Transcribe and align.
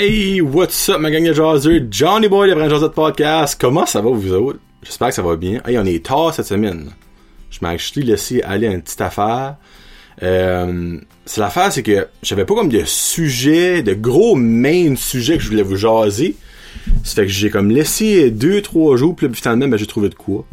Hey, 0.00 0.40
what's 0.40 0.88
up 0.90 1.00
ma 1.00 1.10
gang 1.10 1.24
de 1.24 1.32
jazzers? 1.34 1.88
Johnny 1.90 2.28
Boy 2.28 2.48
de 2.48 2.54
Brand 2.54 2.70
Jazz 2.70 2.88
Podcast. 2.94 3.60
Comment 3.60 3.84
ça 3.84 4.00
va 4.00 4.10
vous 4.10 4.32
autres? 4.32 4.60
J'espère 4.80 5.08
que 5.08 5.14
ça 5.14 5.22
va 5.22 5.34
bien. 5.34 5.60
Hey, 5.66 5.76
on 5.76 5.84
est 5.84 6.06
tard 6.06 6.32
cette 6.32 6.46
semaine. 6.46 6.92
Je 7.50 7.58
m'ai 7.62 7.70
acheté 7.70 8.02
laissé 8.02 8.40
aller 8.42 8.68
une 8.68 8.80
petite 8.80 9.00
affaire. 9.00 9.56
Euh, 10.22 10.98
c'est 11.24 11.40
l'affaire, 11.40 11.72
c'est 11.72 11.82
que 11.82 12.06
j'avais 12.22 12.44
pas 12.44 12.54
comme 12.54 12.68
de 12.68 12.84
sujet, 12.84 13.82
de 13.82 13.94
gros 13.94 14.36
main 14.36 14.94
sujets 14.94 15.36
que 15.36 15.42
je 15.42 15.48
voulais 15.48 15.64
vous 15.64 15.74
jaser. 15.74 16.36
Ça 17.02 17.16
fait 17.16 17.26
que 17.26 17.32
j'ai 17.32 17.50
comme 17.50 17.72
laissé 17.72 18.30
deux, 18.30 18.62
trois 18.62 18.96
jours, 18.96 19.16
puis 19.16 19.26
finalement, 19.34 19.66
ben, 19.66 19.76
j'ai 19.76 19.86
trouvé 19.86 20.10
de 20.10 20.14
quoi. 20.14 20.44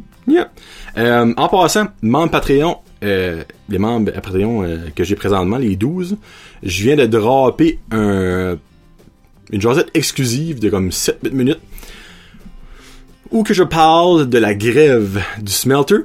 Euh, 0.98 1.34
en 1.37 1.48
passant, 1.49 1.85
membre 2.01 2.31
Patreon, 2.31 2.77
euh, 3.03 3.43
les 3.70 3.77
membres 3.77 4.12
Patreon 4.12 4.63
euh, 4.63 4.77
que 4.95 5.03
j'ai 5.03 5.15
présentement, 5.15 5.57
les 5.57 5.75
12, 5.75 6.17
je 6.63 6.84
viens 6.84 6.95
de 6.95 7.05
dropper 7.05 7.77
un 7.91 8.57
une 9.52 9.62
jasette 9.62 9.90
exclusive 9.94 10.59
de 10.59 10.70
comme 10.70 10.91
7 10.91 11.31
minutes 11.31 11.59
où 13.31 13.44
que 13.44 13.54
je 13.54 13.63
parle 13.63 14.30
de 14.30 14.38
la 14.38 14.54
grève 14.54 15.21
du 15.41 15.52
smelter. 15.52 15.98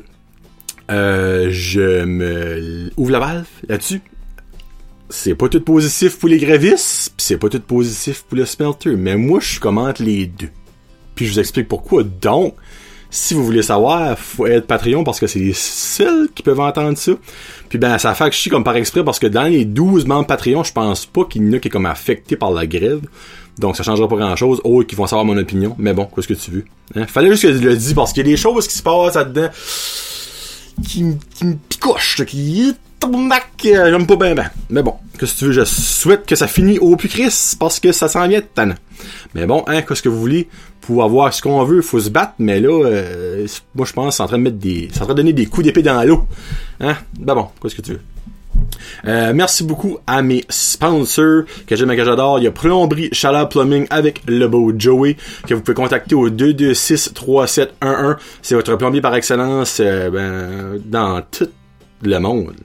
Euh, 0.90 1.48
je 1.50 2.04
me 2.04 2.90
ouvre 2.96 3.12
la 3.12 3.20
valve 3.20 3.46
là-dessus. 3.68 4.00
C'est 5.08 5.34
pas 5.34 5.48
tout 5.48 5.60
positif 5.60 6.18
pour 6.18 6.28
les 6.28 6.38
grévistes, 6.38 7.14
pis 7.16 7.24
c'est 7.24 7.38
pas 7.38 7.48
tout 7.48 7.60
positif 7.60 8.22
pour 8.22 8.36
le 8.36 8.44
smelter, 8.44 8.96
mais 8.96 9.16
moi 9.16 9.40
je 9.40 9.58
commente 9.60 9.98
les 9.98 10.26
deux. 10.26 10.50
Puis 11.14 11.26
je 11.26 11.32
vous 11.32 11.40
explique 11.40 11.68
pourquoi. 11.68 12.04
Donc, 12.04 12.54
si 13.10 13.34
vous 13.34 13.44
voulez 13.44 13.62
savoir, 13.62 14.18
faut 14.18 14.46
être 14.46 14.66
Patreon 14.66 15.04
parce 15.04 15.20
que 15.20 15.26
c'est 15.26 15.38
les 15.38 15.52
seuls 15.52 16.28
qui 16.34 16.42
peuvent 16.42 16.60
entendre 16.60 16.96
ça. 16.96 17.12
Puis 17.68 17.78
ben, 17.78 17.98
ça 17.98 18.14
fait 18.14 18.28
que 18.28 18.34
je 18.34 18.40
suis 18.40 18.50
comme 18.50 18.64
par 18.64 18.76
exprès 18.76 19.04
parce 19.04 19.18
que 19.18 19.26
dans 19.26 19.44
les 19.44 19.64
12 19.64 20.06
membres 20.06 20.26
Patreon, 20.26 20.64
je 20.64 20.72
pense 20.72 21.06
pas 21.06 21.24
qu'il 21.24 21.44
y 21.44 21.48
en 21.48 21.52
a 21.54 21.58
qui 21.58 21.68
est 21.68 21.70
comme 21.70 21.86
affecté 21.86 22.36
par 22.36 22.50
la 22.50 22.66
grève. 22.66 23.00
Donc 23.58 23.76
ça 23.76 23.82
changera 23.82 24.08
pas 24.08 24.16
grand 24.16 24.36
chose, 24.36 24.60
autres 24.64 24.88
qui 24.88 24.94
vont 24.94 25.06
savoir 25.06 25.24
mon 25.24 25.36
opinion. 25.36 25.74
Mais 25.78 25.92
bon, 25.92 26.08
qu'est-ce 26.14 26.28
que 26.28 26.34
tu 26.34 26.50
veux? 26.50 26.64
Hein? 26.94 27.06
Fallait 27.06 27.30
juste 27.30 27.42
que 27.42 27.52
je 27.52 27.58
le 27.58 27.76
dise 27.76 27.94
parce 27.94 28.12
qu'il 28.12 28.24
y 28.24 28.28
a 28.28 28.30
des 28.30 28.36
choses 28.36 28.66
qui 28.66 28.74
se 28.74 28.82
passent 28.82 29.14
là-dedans 29.14 29.48
qui, 30.82 31.04
qui 31.34 31.44
me 31.44 31.54
picochent, 31.68 32.24
qui 32.24 32.74
euh, 33.06 33.90
j'aime 33.90 34.06
pas 34.06 34.16
bien 34.16 34.34
ben. 34.34 34.50
Mais 34.68 34.82
bon, 34.82 34.94
qu'est-ce 35.18 35.34
que 35.34 35.38
tu 35.38 35.44
veux, 35.46 35.52
je 35.52 35.64
souhaite 35.64 36.26
que 36.26 36.36
ça 36.36 36.46
finisse 36.46 36.78
au 36.80 36.96
plus 36.96 37.08
Chris 37.08 37.56
parce 37.58 37.80
que 37.80 37.92
ça 37.92 38.08
s'en 38.08 38.26
vient 38.28 38.40
de. 38.40 38.74
Mais 39.34 39.46
bon, 39.46 39.64
hein, 39.66 39.82
qu'est-ce 39.82 40.02
que 40.02 40.08
vous 40.08 40.20
voulez? 40.20 40.48
Pour 40.80 41.04
avoir 41.04 41.32
ce 41.32 41.42
qu'on 41.42 41.62
veut, 41.64 41.82
faut 41.82 42.00
se 42.00 42.10
battre, 42.10 42.32
mais 42.38 42.58
là, 42.58 42.84
euh, 42.84 43.46
moi 43.74 43.86
je 43.86 43.92
pense 43.92 44.08
que 44.08 44.16
c'est 44.16 44.22
en 44.22 44.26
train 44.26 44.38
de 44.38 44.42
mettre 44.42 44.58
des. 44.58 44.88
C'est 44.92 45.02
en 45.02 45.04
train 45.04 45.14
de 45.14 45.18
donner 45.18 45.32
des 45.32 45.46
coups 45.46 45.64
d'épée 45.64 45.82
dans 45.82 46.02
l'eau. 46.02 46.24
Hein? 46.80 46.96
Ben 47.18 47.34
bon, 47.34 47.48
qu'est-ce 47.62 47.74
que 47.74 47.82
tu 47.82 47.92
veux? 47.92 48.00
Euh, 49.06 49.32
merci 49.34 49.64
beaucoup 49.64 49.98
à 50.06 50.22
mes 50.22 50.44
sponsors 50.48 51.44
que 51.66 51.76
j'aime 51.76 51.90
et 51.90 51.96
que 51.96 52.04
j'adore. 52.04 52.38
Il 52.38 52.44
y 52.44 52.48
a 52.48 52.50
Plomberie 52.50 53.08
Chaleur 53.12 53.48
Plumbing 53.48 53.86
avec 53.90 54.22
le 54.26 54.46
beau 54.46 54.72
Joey 54.76 55.16
que 55.46 55.54
vous 55.54 55.60
pouvez 55.60 55.74
contacter 55.74 56.14
au 56.14 56.28
226-3711. 56.28 58.16
C'est 58.42 58.54
votre 58.54 58.76
plombier 58.76 59.00
par 59.00 59.14
excellence 59.14 59.78
euh, 59.80 60.10
ben, 60.10 60.80
dans 60.84 61.22
tout 61.30 61.48
le 62.02 62.18
monde. 62.18 62.56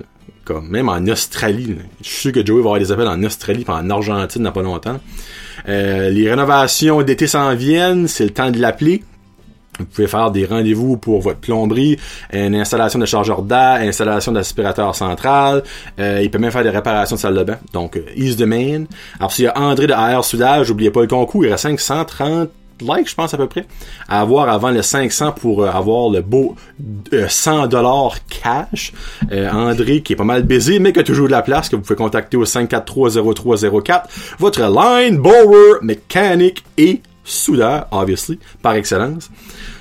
Même 0.54 0.90
en 0.90 1.06
Australie. 1.08 1.76
Je 2.02 2.08
suis 2.08 2.18
sûr 2.20 2.32
que 2.32 2.46
Joey 2.46 2.62
va 2.62 2.70
avoir 2.70 2.80
des 2.80 2.92
appels 2.92 3.08
en 3.08 3.22
Australie 3.24 3.66
et 3.68 3.72
en 3.72 3.90
Argentine 3.90 4.44
dans 4.44 4.52
pas 4.52 4.62
longtemps. 4.62 5.00
Euh, 5.68 6.10
les 6.10 6.30
rénovations 6.30 7.02
d'été 7.02 7.28
s'en 7.28 7.56
viennent. 7.56 8.08
C'est 8.08 8.26
le 8.26 8.32
temps 8.32 8.52
de 8.52 8.60
l'appeler. 8.60 9.04
Vous 9.80 9.86
pouvez 9.86 10.08
faire 10.08 10.32
des 10.32 10.46
rendez-vous 10.46 10.96
pour 10.96 11.22
votre 11.22 11.40
plomberie, 11.40 11.98
une 12.32 12.56
installation 12.56 12.98
de 12.98 13.06
chargeur 13.06 13.42
d'air, 13.42 13.80
installation 13.82 14.32
d'aspirateur 14.32 14.96
central. 14.96 15.64
Euh, 16.00 16.22
il 16.24 16.32
peut 16.32 16.38
même 16.38 16.52
faire 16.52 16.64
des 16.64 16.70
réparations 16.70 17.18
de 17.18 17.22
salle 17.22 17.36
de 17.36 17.44
bain. 17.44 17.58
Donc, 17.74 17.98
euh, 17.98 18.06
Ease 18.16 18.38
the 18.38 18.44
Main. 18.44 18.86
Alors, 19.20 19.34
s'il 19.34 19.46
y 19.46 19.48
a 19.48 19.58
André 19.60 19.88
de 19.88 19.94
AR 19.94 20.24
Soudage, 20.24 20.70
n'oubliez 20.70 20.92
pas 20.92 21.02
le 21.02 21.08
concours. 21.08 21.44
Il 21.44 21.52
reste 21.52 21.64
530 21.64 22.50
likes, 22.82 23.10
je 23.10 23.16
pense, 23.16 23.34
à 23.34 23.38
peu 23.38 23.48
près. 23.48 23.66
À 24.08 24.22
avoir 24.22 24.50
avant 24.50 24.72
le 24.72 24.82
500 24.82 25.32
pour 25.34 25.64
euh, 25.64 25.68
avoir 25.70 26.10
le 26.10 26.22
beau 26.22 26.56
euh, 27.14 27.28
100 27.28 27.68
dollars 27.68 28.16
cash. 28.30 28.92
Euh, 29.32 29.50
André, 29.52 30.02
qui 30.02 30.14
est 30.14 30.16
pas 30.16 30.24
mal 30.24 30.44
baisé, 30.44 30.80
mais 30.80 30.92
qui 30.94 31.00
a 31.00 31.04
toujours 31.04 31.28
de 31.28 31.32
la 31.32 31.42
place, 31.42 31.70
que 31.70 31.76
vous 31.76 31.82
pouvez 31.82 31.96
contacter 31.96 32.38
au 32.38 32.46
543-0304. 32.46 34.04
Votre 34.40 34.62
line 34.64 35.18
borer, 35.18 35.80
mécanique 35.82 36.64
et 36.78 37.02
soudeur, 37.24 37.88
obviously, 37.92 38.40
par 38.62 38.74
excellence. 38.74 39.30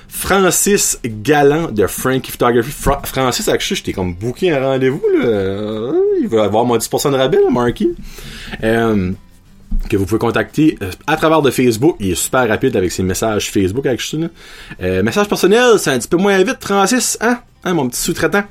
Francis 0.07 0.97
Galland 1.03 1.71
de 1.73 1.85
Frankie 1.87 2.31
Photography. 2.31 2.71
Fra- 2.71 3.01
Francis, 3.03 3.49
actually, 3.49 3.77
j'étais 3.77 3.91
comme 3.93 4.13
booké 4.15 4.49
un 4.51 4.63
rendez-vous. 4.65 5.01
Euh, 5.23 5.91
Il 6.21 6.29
va 6.29 6.45
avoir 6.45 6.63
mon 6.63 6.77
10% 6.77 7.11
de 7.11 7.17
rabais, 7.17 7.37
là, 7.43 7.49
Marky. 7.51 7.89
Euh, 8.63 9.11
que 9.89 9.97
vous 9.97 10.05
pouvez 10.05 10.19
contacter 10.19 10.77
euh, 10.81 10.91
à 11.07 11.17
travers 11.17 11.41
de 11.41 11.51
Facebook. 11.51 11.95
Il 11.99 12.11
est 12.11 12.15
super 12.15 12.47
rapide 12.47 12.75
avec 12.75 12.91
ses 12.91 13.03
messages 13.03 13.51
Facebook 13.51 13.85
avec 13.85 14.01
ça. 14.01 14.17
Euh, 14.81 15.03
message 15.03 15.27
personnel, 15.27 15.77
c'est 15.77 15.91
un 15.91 15.99
petit 15.99 16.07
peu 16.07 16.17
moins 16.17 16.37
vite, 16.43 16.57
Francis, 16.61 17.17
hein? 17.21 17.39
Hein, 17.67 17.73
mon 17.73 17.89
petit 17.89 17.99
sous-traitant. 17.99 18.43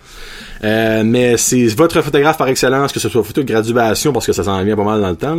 Euh, 0.64 1.04
mais 1.04 1.36
c'est 1.36 1.66
votre 1.66 2.02
photographe 2.02 2.36
par 2.36 2.48
excellence, 2.48 2.92
que 2.92 2.98
ce 2.98 3.08
soit 3.08 3.22
photo 3.22 3.42
de 3.42 3.46
graduation, 3.46 4.12
parce 4.12 4.26
que 4.26 4.32
ça 4.32 4.42
s'en 4.42 4.64
vient 4.64 4.74
pas 4.74 4.82
mal 4.82 5.00
dans 5.00 5.10
le 5.10 5.16
temps. 5.16 5.38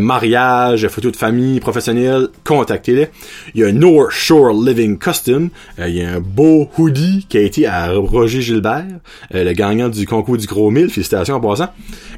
mariage, 0.00 0.88
photo 0.88 1.12
de 1.12 1.16
famille, 1.16 1.60
professionnelle, 1.60 2.26
contactez-les. 2.42 3.10
Il 3.54 3.60
y 3.60 3.64
a 3.64 3.70
North 3.70 4.10
Shore 4.10 4.52
Living 4.52 4.98
Custom. 4.98 5.50
Il 5.78 5.94
y 5.94 6.02
a 6.02 6.14
un 6.14 6.20
beau 6.20 6.68
hoodie 6.76 7.26
qui 7.28 7.38
a 7.38 7.42
été 7.42 7.68
à 7.68 7.92
Roger 7.92 8.40
Gilbert, 8.42 8.86
le 9.32 9.52
gagnant 9.52 9.88
du 9.88 10.06
concours 10.06 10.36
du 10.36 10.46
Gros 10.46 10.72
Mille. 10.72 10.90
Félicitations 10.90 11.36
en 11.36 11.40
passant. 11.40 11.68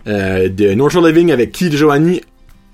De 0.06 0.75
North 0.75 0.93
Shore 0.93 1.06
Living 1.06 1.31
avec 1.31 1.53
Keith 1.53 1.75
Joanie, 1.77 2.23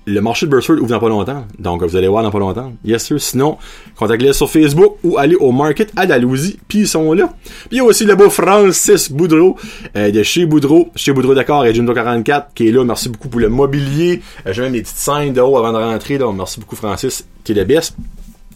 le 0.05 0.19
marché 0.21 0.45
de 0.45 0.51
Burford 0.51 0.77
ouvre 0.77 0.89
dans 0.89 0.99
pas 0.99 1.09
longtemps. 1.09 1.45
Donc, 1.59 1.83
vous 1.83 1.95
allez 1.95 2.07
voir 2.07 2.23
dans 2.23 2.31
pas 2.31 2.39
longtemps. 2.39 2.73
Yes, 2.83 3.05
sir. 3.05 3.19
Sinon, 3.21 3.57
contactez-les 3.95 4.33
sur 4.33 4.49
Facebook 4.49 4.97
ou 5.03 5.17
allez 5.17 5.35
au 5.35 5.51
Market 5.51 5.91
à 5.95 6.05
Dalhousie, 6.05 6.59
puis 6.67 6.79
ils 6.79 6.87
sont 6.87 7.13
là. 7.13 7.33
Puis 7.43 7.67
il 7.71 7.77
y 7.77 7.79
a 7.79 7.83
aussi 7.83 8.05
le 8.05 8.15
beau 8.15 8.29
Francis 8.29 9.11
Boudreau, 9.11 9.57
euh, 9.95 10.11
de 10.11 10.23
chez 10.23 10.45
Boudreau, 10.45 10.89
chez 10.95 11.13
Boudreau 11.13 11.33
D'accord 11.35 11.65
et 11.65 11.73
Jimdo 11.73 11.93
44, 11.93 12.53
qui 12.53 12.67
est 12.67 12.71
là. 12.71 12.83
Merci 12.83 13.09
beaucoup 13.09 13.29
pour 13.29 13.39
le 13.39 13.49
mobilier. 13.49 14.21
Euh, 14.45 14.53
J'ai 14.53 14.61
même 14.61 14.73
des 14.73 14.81
petites 14.81 14.97
scènes 14.97 15.33
de 15.33 15.41
haut 15.41 15.57
avant 15.57 15.71
de 15.71 15.77
rentrer. 15.77 16.17
Donc, 16.17 16.35
merci 16.37 16.59
beaucoup, 16.59 16.75
Francis, 16.75 17.25
qui 17.43 17.53
est 17.53 17.55
le 17.55 17.63
best. 17.63 17.95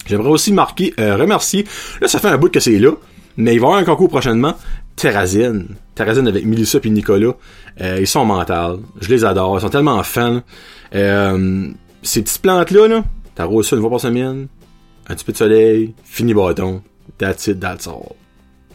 J'aimerais 0.05 0.29
aussi 0.29 0.53
marquer, 0.53 0.93
euh, 0.99 1.15
remercier. 1.17 1.65
Là, 2.01 2.07
ça 2.07 2.19
fait 2.19 2.29
un 2.29 2.37
bout 2.37 2.49
que 2.49 2.59
c'est 2.59 2.79
là, 2.79 2.91
mais 3.35 3.53
il 3.55 3.59
va 3.59 3.67
y 3.67 3.69
avoir 3.69 3.79
un 3.79 3.83
concours 3.83 4.09
prochainement. 4.09 4.55
Terrazine. 4.95 5.67
Terrazine 5.95 6.27
avec 6.27 6.45
Melissa 6.45 6.79
et 6.83 6.89
Nicolas. 6.89 7.33
Euh, 7.81 7.97
ils 7.99 8.07
sont 8.07 8.25
mental. 8.25 8.77
Je 8.99 9.09
les 9.09 9.23
adore. 9.25 9.57
Ils 9.57 9.61
sont 9.61 9.69
tellement 9.69 10.01
fans. 10.03 10.41
Euh, 10.95 11.67
ces 12.01 12.21
petites 12.21 12.41
plantes-là, 12.41 12.87
là, 12.87 13.03
t'arroses 13.35 13.69
ça 13.69 13.75
une 13.75 13.81
fois 13.81 13.91
par 13.91 13.99
semaine. 13.99 14.47
Un 15.09 15.15
petit 15.15 15.25
peu 15.25 15.31
de 15.31 15.37
soleil. 15.37 15.93
Fini 16.03 16.33
bâton. 16.33 16.81
That's 17.17 17.47
it, 17.47 17.59
that's 17.59 17.87
all. 17.87 18.13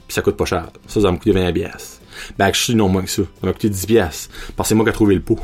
Ça 0.09 0.23
coûte 0.23 0.37
pas 0.37 0.45
cher. 0.45 0.69
Ça, 0.87 1.01
ça 1.01 1.07
va 1.07 1.13
me 1.13 1.17
coûter 1.17 1.33
20 1.33 1.53
pièces. 1.53 2.01
Ben, 2.39 2.51
je 2.53 2.61
suis 2.61 2.75
non 2.75 2.89
moins 2.89 3.03
que 3.03 3.11
ça. 3.11 3.23
Ça 3.23 3.47
m'a 3.47 3.53
coûté 3.53 3.69
10 3.69 3.87
pièces. 3.87 4.29
Parce 4.57 4.67
que 4.67 4.69
c'est 4.71 4.75
moi 4.75 4.85
qui 4.85 4.91
ai 4.91 4.93
trouvé 4.93 5.15
le 5.15 5.23
pot. 5.23 5.39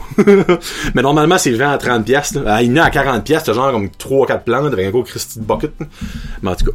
Mais 0.95 1.03
normalement, 1.03 1.39
c'est 1.39 1.53
20 1.53 1.71
à 1.71 1.79
30 1.79 2.05
pièces, 2.05 2.35
là. 2.35 2.43
Ah, 2.47 2.63
il 2.63 2.71
y 2.71 2.73
en 2.73 2.83
a 2.83 2.87
à 2.87 2.91
40 2.91 3.25
pièces, 3.25 3.45
t'as 3.45 3.53
genre 3.53 3.73
comme 3.73 3.91
3 3.91 4.27
4 4.27 4.45
plantes 4.45 4.73
avec 4.73 4.87
un 4.87 4.91
gros 4.91 5.03
Christy 5.03 5.41
de 5.41 5.45
bucket. 5.45 5.73
Mais 6.43 6.51
en 6.51 6.55
tout 6.55 6.67
cas. 6.67 6.73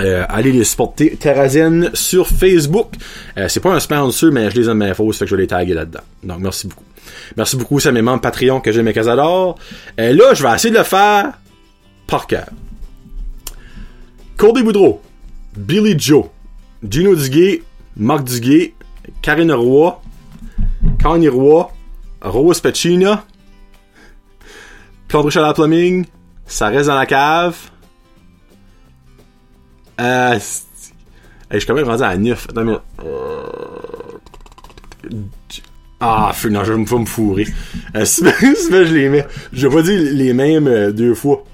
Euh, 0.00 0.24
allez 0.28 0.52
les 0.52 0.64
supporter 0.64 1.16
Terrazine 1.16 1.90
sur 1.94 2.28
Facebook. 2.28 2.92
Euh, 3.38 3.48
c'est 3.48 3.60
pas 3.60 3.72
un 3.72 3.80
sponsor, 3.80 4.30
mais 4.30 4.50
je 4.50 4.60
les 4.60 4.68
aime 4.68 4.80
bien 4.80 4.92
fausses, 4.92 5.18
fait 5.18 5.24
que 5.24 5.30
je 5.30 5.36
vais 5.36 5.42
les 5.42 5.48
taguer 5.48 5.72
là-dedans. 5.72 6.02
Donc 6.22 6.40
merci 6.40 6.66
beaucoup. 6.66 6.84
Merci 7.36 7.56
beaucoup 7.56 7.78
à 7.84 7.92
mes 7.92 8.02
membres 8.02 8.20
Patreon 8.20 8.60
que 8.60 8.72
j'aime 8.72 8.88
et 8.88 8.94
j'adore. 8.94 9.58
Euh, 10.00 10.12
là, 10.12 10.34
je 10.34 10.42
vais 10.42 10.54
essayer 10.54 10.72
de 10.72 10.78
le 10.78 10.84
faire 10.84 11.32
par 12.06 12.26
cœur. 12.26 12.46
Cody 14.36 14.62
Boudreau, 14.62 15.02
Billy 15.56 15.98
Joe, 15.98 16.26
Gino 16.88 17.14
Duguay, 17.14 17.62
Marc 17.96 18.24
Duguay, 18.24 18.74
Karine 19.20 19.52
Roy, 19.52 20.00
Connie 21.02 21.28
Roy, 21.28 21.70
Rose 22.22 22.60
Pacina, 22.60 23.24
Plomberie 25.08 25.32
Chaleur 25.32 25.54
Plumbing, 25.54 26.06
ça 26.46 26.68
reste 26.68 26.88
dans 26.88 26.94
la 26.94 27.06
cave. 27.06 27.56
Euh, 30.00 30.38
je 31.50 31.58
suis 31.58 31.66
quand 31.66 31.74
même 31.74 31.88
rendu 31.88 32.02
à 32.02 32.16
9. 32.16 32.46
Attends 32.50 32.60
une 32.60 32.66
minute. 32.66 32.82
Euh, 33.04 33.48
Ah, 36.00 36.32
non, 36.48 36.62
je 36.62 36.72
vais 36.72 36.78
me, 36.78 37.04
fourrer. 37.06 37.46
Euh, 37.96 38.04
si 38.04 38.22
si 38.22 38.70
je 38.70 38.94
les 38.94 39.08
mets. 39.08 39.26
Je 39.52 39.66
vais 39.66 39.74
pas 39.74 39.82
dire 39.82 40.00
les 40.12 40.32
mêmes 40.32 40.68
euh, 40.68 40.92
deux 40.92 41.14
fois. 41.14 41.44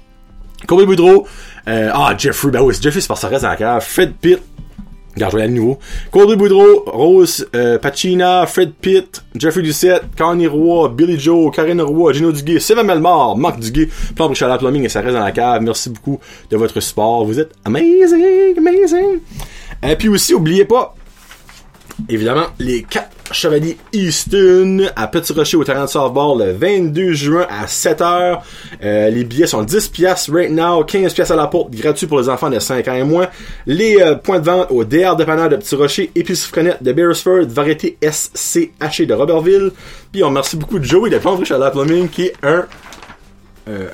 Corey 0.67 0.85
Boudreau. 0.85 1.27
Euh, 1.67 1.89
ah, 1.91 2.13
Jeffrey. 2.15 2.51
Ben 2.51 2.61
oui, 2.61 2.75
Jeffrey, 2.79 3.01
c'est 3.01 3.07
parce 3.07 3.21
que 3.21 3.27
ça 3.27 3.29
reste 3.29 3.43
dans 3.43 3.49
la 3.49 3.55
cave. 3.55 3.83
Fred 3.83 4.13
Pitt. 4.13 4.39
Regarde, 5.15 5.39
je 5.39 5.47
nouveau. 5.47 5.79
Corey 6.11 6.35
Boudreau, 6.35 6.83
Rose 6.87 7.47
Pacina, 7.81 8.45
Fred 8.47 8.73
Pitt, 8.73 9.23
Jeffrey 9.33 9.61
Ducette, 9.61 10.03
Connie 10.17 10.45
Roy, 10.45 10.89
Billy 10.89 11.17
Joe, 11.17 11.55
Karine 11.55 11.81
Roy, 11.81 12.11
Gino 12.11 12.33
Duguay, 12.33 12.59
Sylvain 12.59 12.83
Melmar, 12.83 13.37
Marc 13.37 13.57
Duguay, 13.61 13.87
Plan 14.13 14.33
Chaleur 14.33 14.57
Plumbing 14.57 14.83
et 14.83 14.89
ça 14.89 14.99
reste 14.99 15.13
dans 15.13 15.23
la 15.23 15.31
cave. 15.31 15.61
Merci 15.61 15.89
beaucoup 15.89 16.19
de 16.51 16.57
votre 16.57 16.81
support. 16.81 17.23
Vous 17.23 17.39
êtes 17.39 17.53
amazing, 17.63 18.57
amazing. 18.57 19.19
Et 19.87 19.95
puis 19.95 20.09
aussi, 20.09 20.33
oubliez 20.33 20.65
pas, 20.65 20.93
évidemment, 22.09 22.47
les 22.59 22.83
quatre 22.83 23.14
Chevalier 23.31 23.77
Easton 23.91 24.87
à 24.95 25.07
Petit 25.07 25.33
Rocher 25.33 25.57
au 25.57 25.63
terrain 25.63 25.85
de 25.85 25.89
softball 25.89 26.39
le 26.39 26.51
22 26.53 27.13
juin 27.13 27.47
à 27.49 27.65
7h. 27.65 28.39
Euh, 28.83 29.09
les 29.09 29.23
billets 29.23 29.47
sont 29.47 29.63
10 29.63 29.87
pièces 29.89 30.29
right 30.29 30.51
now, 30.51 30.83
15 30.83 31.13
pièces 31.13 31.31
à 31.31 31.35
la 31.35 31.47
porte, 31.47 31.71
gratuit 31.71 32.07
pour 32.07 32.19
les 32.19 32.29
enfants 32.29 32.49
de 32.49 32.59
5 32.59 32.87
ans 32.87 32.93
et 32.93 33.03
moins. 33.03 33.27
Les 33.65 34.01
euh, 34.01 34.15
points 34.15 34.39
de 34.39 34.45
vente 34.45 34.67
au 34.69 34.83
DR 34.83 35.15
Dépanneur 35.15 35.49
de 35.49 35.55
Petit 35.55 35.75
Rocher, 35.75 36.11
Épicerie 36.15 36.49
Frenette 36.49 36.83
de 36.83 36.93
Beresford, 36.93 37.45
Variété 37.47 37.97
SCH 38.01 39.01
de 39.01 39.13
Robertville. 39.13 39.71
Puis 40.11 40.23
on 40.23 40.27
remercie 40.27 40.57
beaucoup 40.57 40.79
de 40.79 40.85
Joey 40.85 41.09
de 41.09 41.17
Plomberie 41.17 41.45
Chalet 41.45 41.71
Plumbing 41.71 42.09
qui 42.09 42.25
est 42.25 42.35
un 42.43 42.65
euh, 43.67 43.89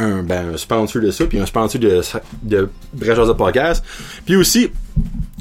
un, 0.00 0.22
ben, 0.22 0.54
un 0.54 0.56
sponsor 0.56 1.02
de 1.02 1.10
ça, 1.10 1.26
puis 1.26 1.38
un 1.38 1.46
sponsor 1.46 1.80
de, 1.80 2.00
de 2.42 2.68
Brèche 2.92 3.32
Podcast. 3.36 3.84
Puis 4.24 4.36
aussi, 4.36 4.70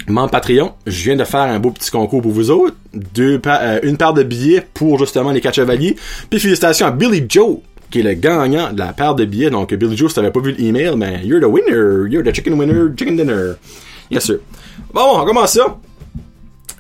mon 0.08 0.28
Patreon, 0.28 0.74
je 0.86 1.04
viens 1.04 1.16
de 1.16 1.24
faire 1.24 1.42
un 1.42 1.60
beau 1.60 1.72
petit 1.72 1.92
concours 1.92 2.22
pour 2.22 2.32
vous 2.32 2.50
autres. 2.50 2.76
Euh, 3.18 3.80
une 3.84 3.98
paire 3.98 4.14
de 4.14 4.24
billets 4.24 4.66
pour 4.74 5.00
justement 5.00 5.32
les 5.32 5.42
quatre 5.42 5.56
chevaliers. 5.56 5.96
Puis 6.30 6.40
félicitations 6.40 6.88
à 6.88 6.92
Billy 6.92 7.26
Joe, 7.28 7.58
qui 7.92 8.00
est 8.00 8.04
le 8.04 8.14
gagnant 8.14 8.72
de 8.74 8.80
la 8.80 8.94
paire 8.94 9.16
de 9.16 9.26
billets. 9.26 9.50
Donc 9.50 9.74
Billy 9.74 9.96
Joe, 9.96 10.10
si 10.10 10.16
t'avais 10.16 10.32
pas 10.32 10.40
vu 10.40 10.54
l'email, 10.54 10.96
ben 10.98 11.20
you're 11.24 11.42
the 11.42 11.46
winner, 11.46 12.10
you're 12.10 12.24
the 12.24 12.34
chicken 12.34 12.54
winner, 12.54 12.90
chicken 12.96 13.16
dinner. 13.16 13.54
Yes 14.10 14.26
sir. 14.26 14.40
Bon, 14.94 15.20
on 15.20 15.26
commence 15.26 15.54
ça. 15.54 15.78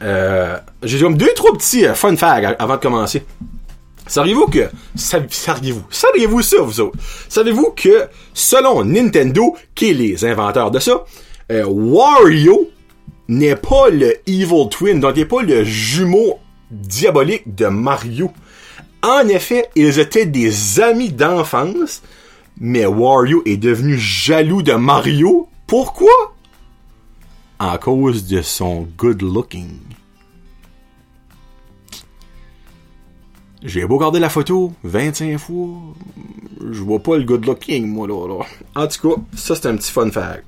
Euh, 0.01 0.57
j'ai 0.81 0.99
comme 0.99 1.17
deux, 1.17 1.33
trois 1.35 1.51
petits 1.53 1.85
euh, 1.85 1.93
fun 1.93 2.15
facts 2.15 2.55
avant 2.57 2.75
de 2.75 2.81
commencer. 2.81 3.23
Saviez-vous 4.09 4.47
que, 4.47 4.71
saviez-vous, 4.95 5.83
saviez-vous 5.91 6.41
ça, 6.41 6.61
vous 6.61 6.79
autres? 6.81 6.97
Savez-vous 7.29 7.73
que, 7.75 8.07
selon 8.33 8.83
Nintendo, 8.83 9.55
qui 9.75 9.91
est 9.91 9.93
les 9.93 10.25
inventeurs 10.25 10.71
de 10.71 10.79
ça, 10.79 11.05
euh, 11.51 11.63
Wario 11.67 12.71
n'est 13.27 13.55
pas 13.55 13.89
le 13.91 14.15
Evil 14.27 14.67
Twin, 14.71 14.99
donc 14.99 15.13
il 15.15 15.19
n'est 15.19 15.25
pas 15.25 15.43
le 15.43 15.63
jumeau 15.63 16.39
diabolique 16.71 17.53
de 17.53 17.67
Mario. 17.67 18.31
En 19.03 19.27
effet, 19.27 19.69
ils 19.75 19.99
étaient 19.99 20.25
des 20.25 20.79
amis 20.79 21.11
d'enfance, 21.11 22.01
mais 22.59 22.87
Wario 22.87 23.43
est 23.45 23.57
devenu 23.57 23.95
jaloux 23.99 24.63
de 24.63 24.73
Mario. 24.73 25.47
Pourquoi? 25.67 26.33
En 27.59 27.77
cause 27.77 28.25
de 28.25 28.41
son 28.41 28.87
good 28.97 29.21
looking. 29.21 29.69
J'ai 33.63 33.85
beau 33.85 33.97
garder 33.97 34.19
la 34.19 34.29
photo 34.29 34.71
25 34.83 35.37
fois, 35.37 35.67
je 36.71 36.81
vois 36.81 36.99
pas 36.99 37.17
le 37.17 37.23
good 37.23 37.45
looking, 37.45 37.87
moi, 37.87 38.07
là, 38.07 38.27
là. 38.27 38.45
En 38.75 38.87
tout 38.87 39.09
cas, 39.09 39.21
ça, 39.35 39.55
c'est 39.55 39.67
un 39.67 39.75
petit 39.75 39.91
fun 39.91 40.09
fact. 40.11 40.45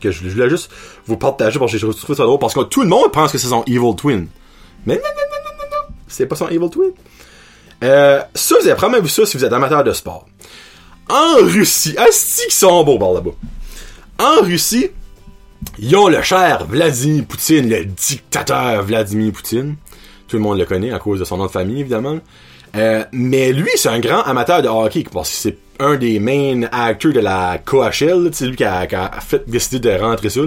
Que 0.00 0.10
je, 0.10 0.28
voulais 0.28 0.50
juste 0.50 0.70
vous 1.06 1.16
partager 1.16 1.58
parce 1.58 1.72
que 1.72 1.78
j'ai 1.78 1.88
trouvé 1.88 2.16
ça 2.16 2.24
drôle, 2.24 2.38
parce 2.38 2.54
que 2.54 2.62
tout 2.62 2.82
le 2.82 2.88
monde 2.88 3.12
pense 3.12 3.32
que 3.32 3.38
c'est 3.38 3.48
son 3.48 3.62
Evil 3.64 3.94
Twin. 3.96 4.26
Mais 4.86 4.94
non, 4.94 5.00
non, 5.02 5.08
non, 5.08 5.38
non, 5.44 5.58
non, 5.58 5.88
non. 5.88 5.94
C'est 6.08 6.26
pas 6.26 6.36
son 6.36 6.48
Evil 6.48 6.70
Twin. 6.70 6.90
Euh, 7.82 8.22
ça, 8.34 8.54
vous 8.60 8.68
avez 8.68 9.08
ça 9.08 9.26
si 9.26 9.36
vous 9.36 9.44
êtes 9.44 9.52
amateur 9.52 9.82
de 9.82 9.92
sport. 9.92 10.26
En 11.08 11.44
Russie, 11.44 11.96
asti 11.98 12.42
qu'ils 12.44 12.52
sont 12.52 12.84
beaux 12.84 12.98
par 12.98 13.12
là-bas. 13.12 13.32
En 14.18 14.42
Russie, 14.42 14.90
ils 15.78 15.94
ont 15.96 16.08
le 16.08 16.22
cher 16.22 16.66
Vladimir 16.66 17.24
Poutine, 17.24 17.68
le 17.68 17.84
dictateur 17.84 18.82
Vladimir 18.82 19.32
Poutine. 19.32 19.76
Tout 20.32 20.38
le 20.38 20.44
monde 20.44 20.58
le 20.58 20.64
connaît 20.64 20.90
à 20.90 20.98
cause 20.98 21.20
de 21.20 21.26
son 21.26 21.36
nom 21.36 21.44
de 21.44 21.50
famille, 21.50 21.80
évidemment. 21.80 22.18
Euh, 22.74 23.04
mais 23.12 23.52
lui, 23.52 23.68
c'est 23.74 23.90
un 23.90 24.00
grand 24.00 24.22
amateur 24.22 24.62
de 24.62 24.68
hockey 24.68 25.04
parce 25.12 25.28
que 25.28 25.36
c'est 25.36 25.58
un 25.78 25.96
des 25.96 26.20
main 26.20 26.62
acteurs 26.72 27.12
de 27.12 27.20
la 27.20 27.58
KHL. 27.58 28.30
C'est 28.32 28.46
lui 28.46 28.56
qui 28.56 28.64
a, 28.64 28.88
fait 29.20 29.46
décider 29.46 29.90
de 29.90 30.00
rentrer 30.00 30.30
ça. 30.30 30.40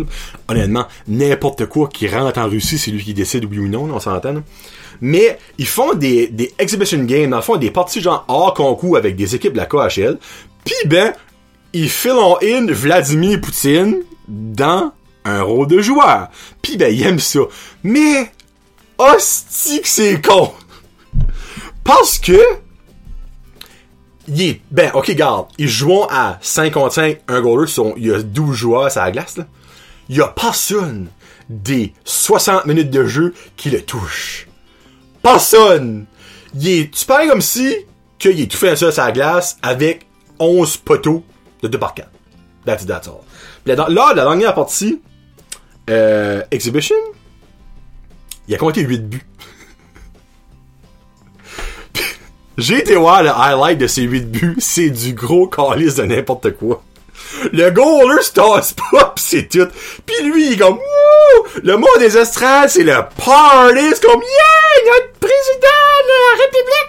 Honnêtement, 0.48 0.88
n'importe 1.08 1.68
quoi 1.68 1.88
qui 1.88 2.08
rentre 2.08 2.40
en 2.40 2.50
Russie, 2.50 2.80
c'est 2.80 2.90
lui 2.90 3.04
qui 3.04 3.14
décide 3.14 3.46
oui 3.46 3.60
ou 3.60 3.68
non, 3.68 3.84
on 3.94 4.00
s'entend. 4.00 4.42
Mais 5.02 5.38
ils 5.60 5.68
font 5.68 5.94
des, 5.94 6.32
exhibition 6.58 7.04
games, 7.04 7.30
dans 7.30 7.36
le 7.36 7.44
fond, 7.44 7.58
des 7.58 7.70
parties 7.70 8.02
genre 8.02 8.26
hors 8.28 8.56
concours 8.56 8.98
avec 8.98 9.16
des 9.16 9.36
équipes 9.36 9.54
de 9.54 9.60
la 9.60 9.68
KHL. 9.68 10.18
Puis 10.66 10.88
ben, 10.88 11.14
ils 11.74 11.92
filent 11.92 12.38
in 12.42 12.66
Vladimir 12.72 13.40
Poutine 13.40 13.98
dans 14.28 14.94
un 15.26 15.44
rôle 15.44 15.68
de 15.68 15.80
joueur. 15.80 16.30
Puis 16.64 16.76
ben, 16.76 16.92
ils 16.92 17.04
aiment 17.04 17.20
ça. 17.20 17.42
Mais 17.84 18.32
hostie 18.98 19.82
que 19.82 19.88
c'est 19.88 20.22
con! 20.22 20.54
Parce 21.84 22.18
que, 22.18 22.40
il 24.28 24.42
est, 24.42 24.62
ben, 24.72 24.92
ok, 24.94 25.12
garde, 25.12 25.48
ils 25.58 25.68
jouent 25.68 26.06
à 26.10 26.40
5 26.42 26.74
contre 26.74 26.94
5, 26.94 27.22
un 27.28 27.42
goaler, 27.42 27.72
il 27.98 28.08
y 28.08 28.14
a 28.14 28.22
12 28.22 28.56
joueurs 28.56 28.98
à 28.98 29.06
la 29.06 29.12
glace, 29.12 29.38
là. 29.38 29.46
Il 30.10 30.18
y 30.18 30.22
a 30.22 30.28
personne 30.28 31.08
des 31.50 31.94
60 32.06 32.66
minutes 32.66 32.90
de 32.90 33.06
jeu 33.06 33.34
qui 33.56 33.70
le 33.70 33.82
touche. 33.82 34.48
Personne! 35.22 36.06
Il 36.56 36.68
est, 36.68 36.92
tu 36.92 37.06
parais 37.06 37.28
comme 37.28 37.42
si, 37.42 37.76
qu'il 38.18 38.40
est 38.40 38.50
tout 38.50 38.58
fait 38.58 38.76
ça 38.76 38.88
à 39.04 39.08
la 39.08 39.12
glace 39.12 39.58
avec 39.62 40.06
11 40.40 40.78
poteaux 40.78 41.24
de 41.62 41.68
2 41.68 41.78
par 41.78 41.94
4. 41.94 42.10
That's 42.66 42.86
that's 42.86 43.08
all. 43.08 43.22
Là, 43.66 44.14
la 44.14 44.24
dernière 44.24 44.54
partie, 44.54 45.02
euh, 45.90 46.42
Exhibition, 46.52 46.96
il 48.48 48.56
a 48.56 48.58
compté 48.58 48.82
8 48.82 49.10
buts. 49.10 49.26
J'ai 52.58 52.80
été 52.80 52.96
voir 52.96 53.24
le 53.24 53.30
highlight 53.30 53.78
de 53.78 53.88
ces 53.88 54.04
8 54.04 54.32
buts, 54.32 54.56
c'est 54.60 54.90
du 54.90 55.14
gros 55.14 55.48
calice 55.48 55.96
de 55.96 56.04
n'importe 56.04 56.52
quoi. 56.52 56.84
Le 57.52 57.70
goaler 57.72 58.22
se 58.22 58.34
tasse 58.34 58.74
pas, 58.74 59.14
pis 59.16 59.24
c'est 59.24 59.50
tout. 59.50 59.68
Puis 60.06 60.24
lui, 60.24 60.48
il 60.48 60.54
est 60.54 60.58
comme, 60.58 60.76
Wouh! 60.76 61.62
Le 61.64 61.78
mot 61.78 61.88
des 62.00 62.18
estrades, 62.18 62.70
c'est 62.70 62.84
le 62.84 62.94
party, 62.94 63.84
c'est 63.94 64.04
comme, 64.04 64.22
yeah! 64.22 64.86
Notre 64.86 65.20
président 65.20 66.04
de 66.04 66.38
la 66.38 66.44
République! 66.44 66.86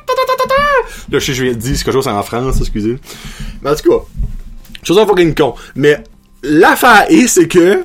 Là, 1.10 1.18
je 1.20 1.24
sais, 1.24 1.34
je 1.34 1.44
viens 1.44 1.52
de 1.52 1.58
dire 1.58 1.76
quelque 1.76 1.92
chose 1.92 2.08
en 2.08 2.22
France, 2.22 2.56
excusez. 2.60 2.98
Mais 3.62 3.70
en 3.70 3.74
tout 3.76 3.88
cas, 3.88 4.04
chose 4.82 4.98
en 4.98 5.06
fucking 5.06 5.34
con. 5.34 5.54
Mais, 5.76 6.02
l'affaire 6.42 7.06
est, 7.08 7.28
c'est 7.28 7.46
que, 7.46 7.84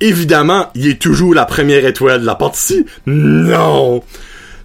évidemment, 0.00 0.68
il 0.74 0.88
est 0.88 1.00
toujours 1.00 1.34
la 1.34 1.44
première 1.44 1.84
étoile 1.84 2.20
de 2.20 2.26
la 2.26 2.34
partie. 2.34 2.86
Non! 3.06 4.02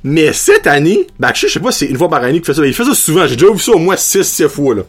Mais 0.03 0.33
cette 0.33 0.67
année, 0.67 1.07
bah 1.19 1.31
je 1.33 1.47
sais 1.47 1.59
pas 1.59 1.71
si 1.71 1.79
c'est 1.79 1.85
une 1.87 1.97
fois 1.97 2.09
par 2.09 2.23
année 2.23 2.33
qu'il 2.33 2.45
fait 2.45 2.53
ça. 2.53 2.65
Il 2.65 2.74
fait 2.74 2.86
ça 2.86 2.93
souvent. 2.93 3.25
J'ai 3.25 3.36
déjà 3.36 3.51
vu 3.51 3.60
ça 3.60 3.71
au 3.71 3.79
moins 3.79 3.95
6-7 3.95 4.50
fois, 4.50 4.75
là. 4.75 4.83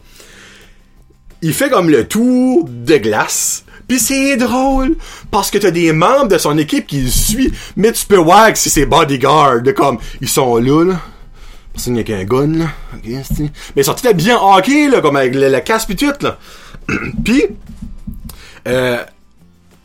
Il 1.41 1.53
fait 1.53 1.69
comme 1.69 1.89
le 1.89 2.07
tour 2.07 2.67
de 2.67 2.97
glace. 2.97 3.63
Pis 3.87 3.99
c'est 3.99 4.35
drôle, 4.35 4.97
parce 5.31 5.49
que 5.49 5.57
t'as 5.57 5.71
des 5.71 5.93
membres 5.93 6.27
de 6.27 6.37
son 6.37 6.57
équipe 6.57 6.87
qui 6.87 7.01
le 7.01 7.09
suivent, 7.09 7.57
mais 7.77 7.93
tu 7.93 8.05
peux 8.05 8.17
voir 8.17 8.51
que 8.51 8.59
c'est 8.59 8.69
ses 8.69 8.85
bodyguards, 8.85 9.63
comme, 9.75 9.97
ils 10.19 10.27
sont 10.27 10.57
là, 10.57 10.83
là. 10.83 10.99
Personne 11.71 11.93
n'y 11.93 12.01
a 12.01 12.03
qu'un 12.03 12.25
gun, 12.25 12.57
là. 12.57 12.65
mais 13.05 13.23
ils 13.77 13.85
sont 13.85 13.93
tout 13.93 14.13
bien 14.13 14.37
hockey, 14.37 14.89
là, 14.89 14.99
comme 14.99 15.15
avec 15.15 15.35
le 15.35 15.59
casque 15.61 15.87
pis 15.87 15.95
tout, 15.95 16.11
là. 16.19 16.37
pis, 17.23 17.45
euh, 18.67 18.97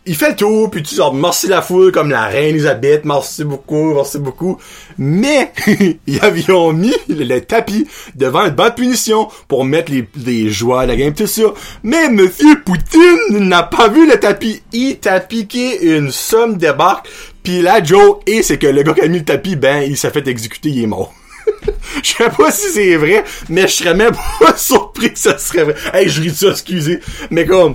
il 0.05 0.17
fait 0.17 0.31
le 0.31 0.37
tour, 0.37 0.71
puis 0.71 0.83
tu 0.83 0.97
genre, 0.97 1.15
merci 1.15 1.47
la 1.47 1.63
foule 1.63 1.93
comme 1.93 2.11
la 2.11 2.27
reine 2.27 2.51
Elisabeth, 2.51 3.05
merci 3.05 3.45
beaucoup, 3.45 3.95
merci 3.95 4.19
beaucoup. 4.19 4.59
Mais, 4.99 5.53
ils 6.07 6.21
avaient 6.21 6.43
mis 6.73 6.93
le, 7.09 7.39
tapis 7.41 7.87
devant 8.17 8.47
une 8.47 8.55
bonne 8.55 8.75
punition 8.75 9.29
pour 9.47 9.65
mettre 9.65 9.93
les, 9.93 10.09
les 10.27 10.51
joueurs 10.51 10.83
de 10.83 10.89
la 10.89 10.97
game, 10.97 11.15
tout 11.15 11.27
ça. 11.27 11.43
Mais 11.85 12.09
Monsieur 12.09 12.61
Poutine 12.65 13.49
n'a 13.49 13.63
pas 13.63 13.89
vu 13.89 14.09
le 14.09 14.19
tapis. 14.19 14.63
Il 14.73 14.99
t'a 14.99 15.21
piqué 15.21 15.97
une 15.97 16.11
somme 16.11 16.59
de 16.59 16.73
barques, 16.73 17.09
puis 17.45 17.63
la 17.63 17.83
joke, 17.83 18.23
et 18.27 18.43
c'est 18.43 18.59
que 18.59 18.67
le 18.67 18.83
gars 18.83 18.95
qui 18.95 19.03
a 19.03 19.09
mis 19.09 19.19
le 19.19 19.25
tapis, 19.25 19.55
ben, 19.55 19.83
il 19.83 19.97
s'est 19.97 20.11
fait 20.11 20.27
exécuter, 20.27 20.71
il 20.71 20.83
est 20.83 20.87
mort. 20.87 21.15
Je 22.03 22.15
sais 22.15 22.31
pas 22.31 22.51
si 22.51 22.71
c'est 22.73 22.97
vrai, 22.97 23.25
mais 23.49 23.63
je 23.63 23.73
serais 23.73 23.95
même 23.95 24.15
pas 24.41 24.57
surpris 24.57 25.13
que 25.13 25.19
ça 25.19 25.39
serait 25.39 25.65
vrai. 25.65 25.75
Hey, 25.93 26.09
je 26.09 26.21
ris 26.21 26.31
de 26.31 26.35
ça, 26.35 26.51
excusez. 26.51 27.01
Mais 27.31 27.47
comme, 27.47 27.75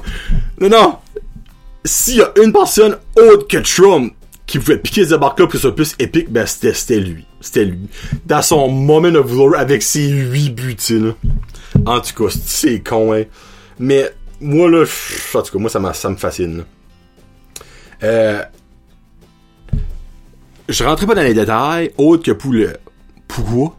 non, 0.59 0.69
non, 0.69 0.97
s'il 1.83 2.17
y 2.17 2.21
a 2.21 2.31
une 2.43 2.51
personne 2.51 2.97
autre 3.15 3.47
que 3.47 3.57
Trump 3.57 4.13
qui 4.45 4.59
pouvait 4.59 4.77
piquer 4.77 5.05
là 5.05 5.17
pour 5.17 5.35
que 5.35 5.57
ce 5.57 5.63
soit 5.63 5.75
plus 5.75 5.93
épique, 5.99 6.31
ben 6.31 6.45
c'était 6.45 6.99
lui. 6.99 7.25
C'était 7.41 7.65
lui. 7.65 7.89
Dans 8.25 8.41
son 8.41 8.69
moment 8.69 9.13
of 9.15 9.29
glory 9.29 9.59
avec 9.59 9.83
ses 9.83 10.07
8 10.07 10.49
buts. 10.51 10.77
En 11.85 11.99
tout 11.99 12.23
cas, 12.23 12.35
c'est 12.43 12.79
con, 12.79 13.13
hein. 13.13 13.23
Mais, 13.77 14.09
moi, 14.39 14.69
là, 14.71 14.85
moi, 15.55 15.69
ça, 15.69 15.93
ça 15.93 16.09
me 16.09 16.15
fascine, 16.15 16.63
Euh, 18.03 18.43
je 20.69 20.83
rentrerai 20.83 21.07
pas 21.07 21.15
dans 21.15 21.23
les 21.23 21.33
détails, 21.33 21.91
autre 21.97 22.23
que 22.23 22.31
pour 22.31 22.53
le 22.53 22.77
pourquoi. 23.27 23.75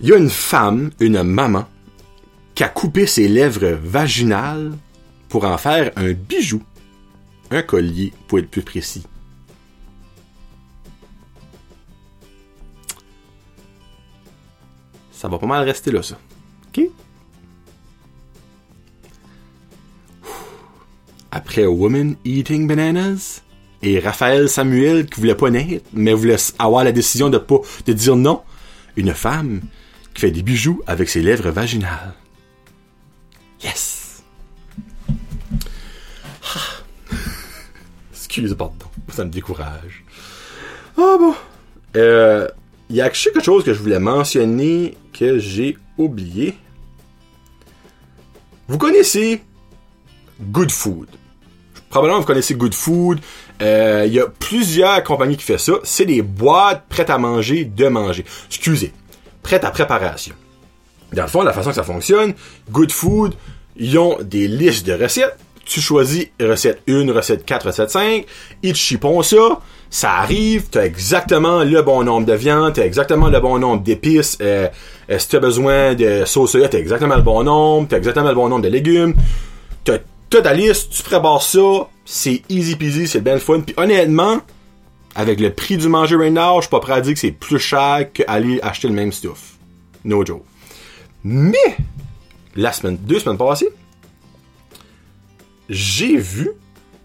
Il 0.00 0.08
y 0.08 0.12
a 0.12 0.16
une 0.16 0.30
femme, 0.30 0.90
une 1.00 1.22
maman, 1.22 1.66
qui 2.54 2.62
a 2.62 2.68
coupé 2.68 3.06
ses 3.06 3.28
lèvres 3.28 3.78
vaginales 3.82 4.72
pour 5.28 5.44
en 5.44 5.56
faire 5.58 5.90
un 5.96 6.12
bijou 6.12 6.62
un 7.50 7.62
collier, 7.62 8.12
pour 8.28 8.38
être 8.38 8.50
plus 8.50 8.62
précis. 8.62 9.04
Ça 15.12 15.28
va 15.28 15.38
pas 15.38 15.46
mal 15.46 15.64
rester 15.64 15.90
là, 15.90 16.02
ça. 16.02 16.18
OK? 16.68 16.84
Après 21.30 21.66
Woman 21.66 22.16
Eating 22.24 22.66
Bananas, 22.66 23.42
et 23.84 23.98
Raphaël 23.98 24.48
Samuel 24.48 25.06
qui 25.06 25.20
voulait 25.20 25.34
pas 25.34 25.50
naître, 25.50 25.84
mais 25.92 26.14
voulait 26.14 26.36
avoir 26.58 26.84
la 26.84 26.92
décision 26.92 27.28
de 27.28 27.38
pas, 27.38 27.58
de 27.86 27.92
dire 27.92 28.16
non. 28.16 28.40
Une 28.96 29.12
femme 29.12 29.60
qui 30.14 30.22
fait 30.22 30.30
des 30.30 30.42
bijoux 30.42 30.80
avec 30.86 31.08
ses 31.08 31.20
lèvres 31.20 31.50
vaginales. 31.50 32.14
Excusez, 38.36 38.56
pardon. 38.56 38.74
Ça 39.12 39.24
me 39.24 39.30
décourage. 39.30 40.02
Ah 40.98 41.16
bon. 41.20 41.34
Euh, 41.94 42.48
il 42.90 42.96
y 42.96 43.00
a 43.00 43.08
quelque 43.08 43.40
chose 43.40 43.62
que 43.62 43.72
je 43.72 43.78
voulais 43.78 44.00
mentionner 44.00 44.96
que 45.12 45.38
j'ai 45.38 45.78
oublié. 45.96 46.58
Vous 48.66 48.76
connaissez 48.76 49.40
Good 50.40 50.72
Food. 50.72 51.06
Probablement 51.90 52.18
vous 52.18 52.26
connaissez 52.26 52.56
Good 52.56 52.74
Food. 52.74 53.20
Euh, 53.62 54.02
il 54.04 54.12
y 54.12 54.18
a 54.18 54.26
plusieurs 54.26 55.04
compagnies 55.04 55.36
qui 55.36 55.44
font 55.44 55.56
ça. 55.56 55.74
C'est 55.84 56.06
des 56.06 56.22
boîtes 56.22 56.86
prêtes 56.88 57.10
à 57.10 57.18
manger, 57.18 57.64
de 57.64 57.86
manger. 57.86 58.24
Excusez, 58.48 58.92
prêtes 59.44 59.62
à 59.62 59.70
préparation. 59.70 60.34
Dans 61.12 61.22
le 61.22 61.28
fond, 61.28 61.42
la 61.42 61.52
façon 61.52 61.68
que 61.68 61.76
ça 61.76 61.84
fonctionne, 61.84 62.34
Good 62.68 62.90
Food, 62.90 63.34
ils 63.76 63.96
ont 63.96 64.18
des 64.20 64.48
listes 64.48 64.84
de 64.84 64.94
recettes. 64.94 65.38
Tu 65.64 65.80
choisis 65.80 66.26
recette 66.40 66.82
1, 66.88 67.12
recette 67.12 67.44
4, 67.44 67.66
recette 67.66 67.90
5. 67.90 68.26
Ils 68.62 68.72
te 68.72 68.78
chipont 68.78 69.22
ça. 69.22 69.60
Ça 69.90 70.12
arrive, 70.14 70.70
tu 70.70 70.78
as 70.78 70.86
exactement 70.86 71.62
le 71.62 71.80
bon 71.82 72.02
nombre 72.02 72.26
de 72.26 72.32
viande, 72.32 72.74
tu 72.74 72.80
as 72.80 72.86
exactement 72.86 73.28
le 73.28 73.38
bon 73.38 73.58
nombre 73.58 73.82
d'épices. 73.82 74.36
Euh, 74.40 74.68
euh, 75.08 75.18
si 75.18 75.28
tu 75.28 75.36
as 75.36 75.40
besoin 75.40 75.94
de 75.94 76.24
sauce 76.24 76.50
soya, 76.52 76.68
tu 76.68 76.76
as 76.76 76.80
exactement 76.80 77.14
le 77.14 77.22
bon 77.22 77.44
nombre, 77.44 77.88
tu 77.88 77.94
as 77.94 77.98
exactement 77.98 78.28
le 78.28 78.34
bon 78.34 78.48
nombre 78.48 78.62
de 78.62 78.68
légumes. 78.68 79.14
Tu 79.84 79.92
as 79.92 80.42
ta 80.42 80.52
liste, 80.52 80.90
tu 80.90 81.02
prépares 81.04 81.42
ça, 81.42 81.88
c'est 82.04 82.42
easy 82.48 82.74
peasy, 82.74 83.06
c'est 83.06 83.20
bien 83.20 83.38
fun. 83.38 83.60
Puis 83.60 83.74
honnêtement, 83.76 84.40
avec 85.14 85.38
le 85.38 85.52
prix 85.52 85.76
du 85.76 85.88
manger 85.88 86.16
right 86.16 86.32
now, 86.32 86.56
je 86.56 86.62
suis 86.62 86.70
pas 86.70 86.80
prêt 86.80 86.94
à 86.94 87.00
dire 87.00 87.14
que 87.14 87.20
c'est 87.20 87.30
plus 87.30 87.58
cher 87.58 88.08
qu'aller 88.12 88.58
acheter 88.62 88.88
le 88.88 88.94
même 88.94 89.12
stuff. 89.12 89.54
No 90.04 90.24
joke. 90.24 90.42
Mais, 91.22 91.76
la 92.56 92.72
semaine, 92.72 92.96
deux 92.96 93.20
semaines 93.20 93.38
passées, 93.38 93.70
j'ai 95.68 96.16
vu 96.16 96.50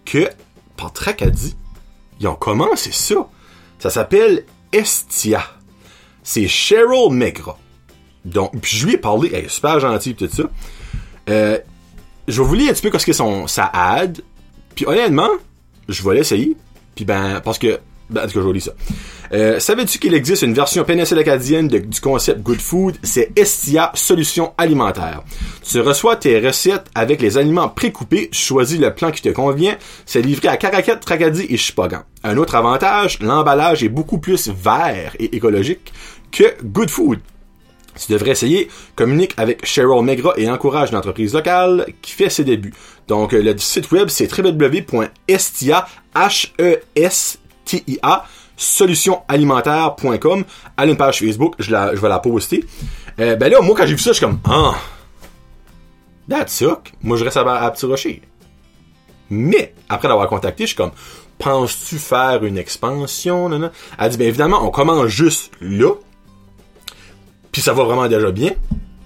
que, 0.05 0.29
par 0.77 0.93
Tracadie, 0.93 1.55
ils 2.19 2.27
ont 2.27 2.35
commencé 2.35 2.91
ça. 2.91 3.27
Ça 3.79 3.89
s'appelle 3.89 4.45
Estia. 4.71 5.43
C'est 6.23 6.47
Cheryl 6.47 7.11
Megra. 7.11 7.57
Donc, 8.25 8.59
puis 8.59 8.77
je 8.77 8.85
lui 8.85 8.93
ai 8.95 8.97
parlé, 8.97 9.31
elle 9.33 9.45
est 9.45 9.49
super 9.49 9.79
gentille 9.79 10.15
tout 10.15 10.27
ça. 10.27 10.43
Euh, 11.29 11.57
je 12.27 12.41
vais 12.41 12.47
vous 12.47 12.53
lire 12.53 12.69
un 12.69 12.73
petit 12.73 12.89
peu 12.89 12.99
ce 12.99 13.05
que 13.05 13.13
sa 13.47 13.65
ad. 13.73 14.21
Puis 14.75 14.85
honnêtement, 14.85 15.29
je 15.87 16.03
vais 16.03 16.15
l'essayer. 16.15 16.55
Puis 16.95 17.05
ben, 17.05 17.41
parce 17.41 17.57
que, 17.57 17.79
ben, 18.09 18.25
en 18.25 18.59
ça. 18.59 18.71
Euh, 19.31 19.59
Savais-tu 19.59 19.99
qu'il 19.99 20.13
existe 20.13 20.41
une 20.41 20.53
version 20.53 20.83
péninsule 20.83 21.19
acadienne 21.19 21.67
du 21.67 22.01
concept 22.01 22.41
Good 22.41 22.61
Food? 22.61 22.95
C'est 23.03 23.31
Estia 23.37 23.91
Solutions 23.93 24.53
Alimentaires. 24.57 25.23
Tu 25.63 25.79
reçois 25.79 26.15
tes 26.15 26.39
recettes 26.39 26.87
avec 26.95 27.21
les 27.21 27.37
aliments 27.37 27.69
précoupés, 27.69 28.29
choisis 28.31 28.79
le 28.79 28.93
plan 28.93 29.11
qui 29.11 29.21
te 29.21 29.29
convient. 29.29 29.77
C'est 30.05 30.21
livré 30.21 30.47
à 30.47 30.57
Caracat, 30.57 30.95
Tracadie 30.95 31.45
et 31.49 31.57
Chipagan. 31.57 32.01
Un 32.23 32.37
autre 32.37 32.55
avantage, 32.55 33.19
l'emballage 33.21 33.83
est 33.83 33.89
beaucoup 33.89 34.17
plus 34.17 34.49
vert 34.49 35.15
et 35.19 35.35
écologique 35.35 35.93
que 36.31 36.55
Good 36.63 36.89
Food. 36.89 37.19
Tu 37.95 38.11
devrais 38.13 38.31
essayer, 38.31 38.69
communique 38.95 39.33
avec 39.37 39.65
Cheryl 39.65 40.03
Megra 40.03 40.33
et 40.37 40.49
encourage 40.49 40.91
l'entreprise 40.91 41.33
locale 41.33 41.85
qui 42.01 42.13
fait 42.13 42.29
ses 42.29 42.45
débuts. 42.45 42.73
Donc, 43.07 43.33
le 43.33 43.57
site 43.57 43.91
web, 43.91 44.07
c'est 44.09 44.31
www.estia, 44.31 45.85
H-E-S-T-I-A, 47.69 48.25
solutionalimentaire.com. 48.57 50.43
Allez 50.77 50.91
une 50.91 50.97
page 50.97 51.19
Facebook, 51.19 51.55
je 51.59 51.71
vais 51.71 52.09
la 52.09 52.19
poster. 52.19 52.65
Euh, 53.19 53.35
ben 53.35 53.51
là, 53.51 53.61
moi, 53.61 53.75
quand 53.77 53.85
j'ai 53.85 53.95
vu 53.95 53.99
ça, 53.99 54.11
je 54.11 54.17
suis 54.17 54.25
comme, 54.25 54.39
ah, 54.45 54.75
that's 56.29 56.55
suck. 56.55 56.93
Moi, 57.01 57.17
je 57.17 57.23
reste 57.23 57.37
à, 57.37 57.63
à 57.63 57.71
Petit 57.71 57.85
Rocher. 57.85 58.21
Mais, 59.29 59.73
après 59.87 60.07
l'avoir 60.07 60.27
contacté, 60.27 60.63
je 60.63 60.69
suis 60.69 60.75
comme, 60.75 60.91
penses-tu 61.37 61.97
faire 61.97 62.43
une 62.43 62.57
expansion? 62.57 63.49
Elle 63.97 64.09
dit, 64.09 64.17
bien 64.17 64.27
évidemment, 64.27 64.65
on 64.65 64.71
commence 64.71 65.07
juste 65.07 65.51
là. 65.61 65.93
Puis 67.51 67.61
ça 67.61 67.73
va 67.73 67.83
vraiment 67.83 68.07
déjà 68.07 68.31
bien. 68.31 68.51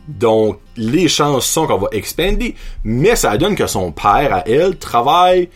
Donc, 0.07 0.59
les 0.75 1.07
chances 1.07 1.45
sont 1.45 1.65
qu'on 1.65 1.77
va 1.77 1.87
expander. 1.91 2.55
Mais 2.83 3.15
ça 3.15 3.37
donne 3.37 3.55
que 3.55 3.67
son 3.67 3.91
père, 3.91 4.33
à 4.33 4.47
elle, 4.47 4.77
travaille 4.77 5.49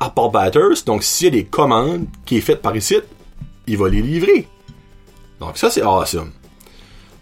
à 0.00 0.10
Port 0.10 0.30
Batters. 0.30 0.84
Donc, 0.86 1.02
s'il 1.02 1.26
y 1.26 1.28
a 1.28 1.30
des 1.30 1.44
commandes 1.44 2.06
qui 2.24 2.36
est 2.36 2.40
faites 2.40 2.62
par 2.62 2.76
ici, 2.76 2.96
il 3.66 3.78
va 3.78 3.88
les 3.88 4.02
livrer. 4.02 4.48
Donc, 5.40 5.56
ça, 5.56 5.70
c'est 5.70 5.82
awesome. 5.82 6.30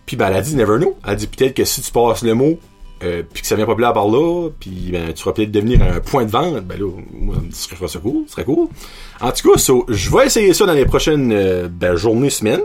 Puis, 0.07 0.17
ben, 0.17 0.29
elle 0.29 0.37
a 0.37 0.43
dit 0.43 0.55
Never 0.57 0.79
know. 0.79 0.97
Elle 1.05 1.11
a 1.11 1.15
dit 1.15 1.27
peut-être 1.27 1.55
que 1.55 1.65
si 1.65 1.81
tu 1.83 1.91
passes 1.91 2.23
le 2.23 2.35
mot, 2.35 2.59
euh, 3.03 3.23
puis 3.33 3.43
que 3.43 3.49
ça 3.49 3.57
vient 3.57 3.67
populaire 3.67 3.93
par 3.93 4.07
là, 4.07 4.49
puis 4.61 4.91
ben, 4.93 5.13
tu 5.13 5.25
vas 5.25 5.33
peut-être 5.33 5.51
devenir 5.51 5.83
un 5.83 6.01
point 6.01 6.25
de 6.25 6.31
vente, 6.31 6.65
ben 6.65 6.79
là, 6.79 6.89
moi, 7.13 7.37
ça 7.51 7.77
serait 7.89 8.01
cool, 8.01 8.29
serait 8.29 8.45
cool. 8.45 8.69
En 9.21 9.33
tout 9.33 9.51
cas, 9.51 9.83
je 9.89 10.17
vais 10.17 10.27
essayer 10.27 10.55
ça 10.55 10.67
dans 10.67 10.73
les 10.73 10.87
prochaines 10.87 11.33
euh, 11.33 11.69
ben, 11.69 11.97
journées, 11.97 12.31
semaines. 12.31 12.63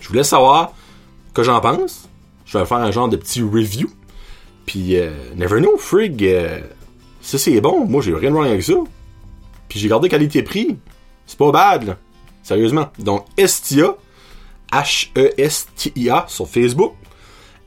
Je 0.00 0.08
voulais 0.08 0.24
savoir 0.24 0.72
que 1.34 1.42
j'en 1.42 1.60
pense. 1.60 2.08
Je 2.44 2.58
vais 2.58 2.64
faire 2.64 2.78
un 2.78 2.90
genre 2.90 3.08
de 3.08 3.16
petit 3.16 3.42
review. 3.42 3.88
Puis, 4.66 4.96
euh, 4.96 5.10
never 5.36 5.60
know, 5.60 5.76
frig, 5.78 6.24
euh, 6.24 6.60
ça 7.22 7.38
c'est 7.38 7.60
bon. 7.60 7.86
Moi, 7.86 8.02
j'ai 8.02 8.14
rien 8.14 8.30
de 8.30 8.34
wrong 8.34 8.46
avec 8.46 8.62
ça. 8.62 8.74
Puis 9.68 9.78
j'ai 9.78 9.88
gardé 9.88 10.08
qualité-prix. 10.08 10.78
C'est 11.26 11.38
pas 11.38 11.50
bad, 11.52 11.86
là. 11.86 11.96
Sérieusement. 12.42 12.90
Donc, 12.98 13.26
Estia, 13.36 13.94
H-E-S-T-I-A, 14.72 16.24
sur 16.28 16.48
Facebook. 16.48 16.94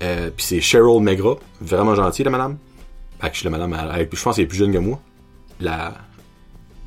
Euh, 0.02 0.32
puis 0.36 0.46
c'est 0.46 0.62
Cheryl 0.62 1.02
Megra. 1.02 1.36
Vraiment 1.62 1.96
gentille, 1.96 2.26
la 2.26 2.32
madame. 2.32 2.58
Actually, 3.22 3.52
la 3.52 3.58
madame, 3.68 3.92
elle, 3.96 4.10
je 4.12 4.24
pense 4.24 4.36
qu'elle 4.36 4.46
est 4.46 4.48
plus 4.48 4.58
jeune 4.58 4.74
que 4.74 4.80
moi. 4.80 5.00
La, 5.60 5.94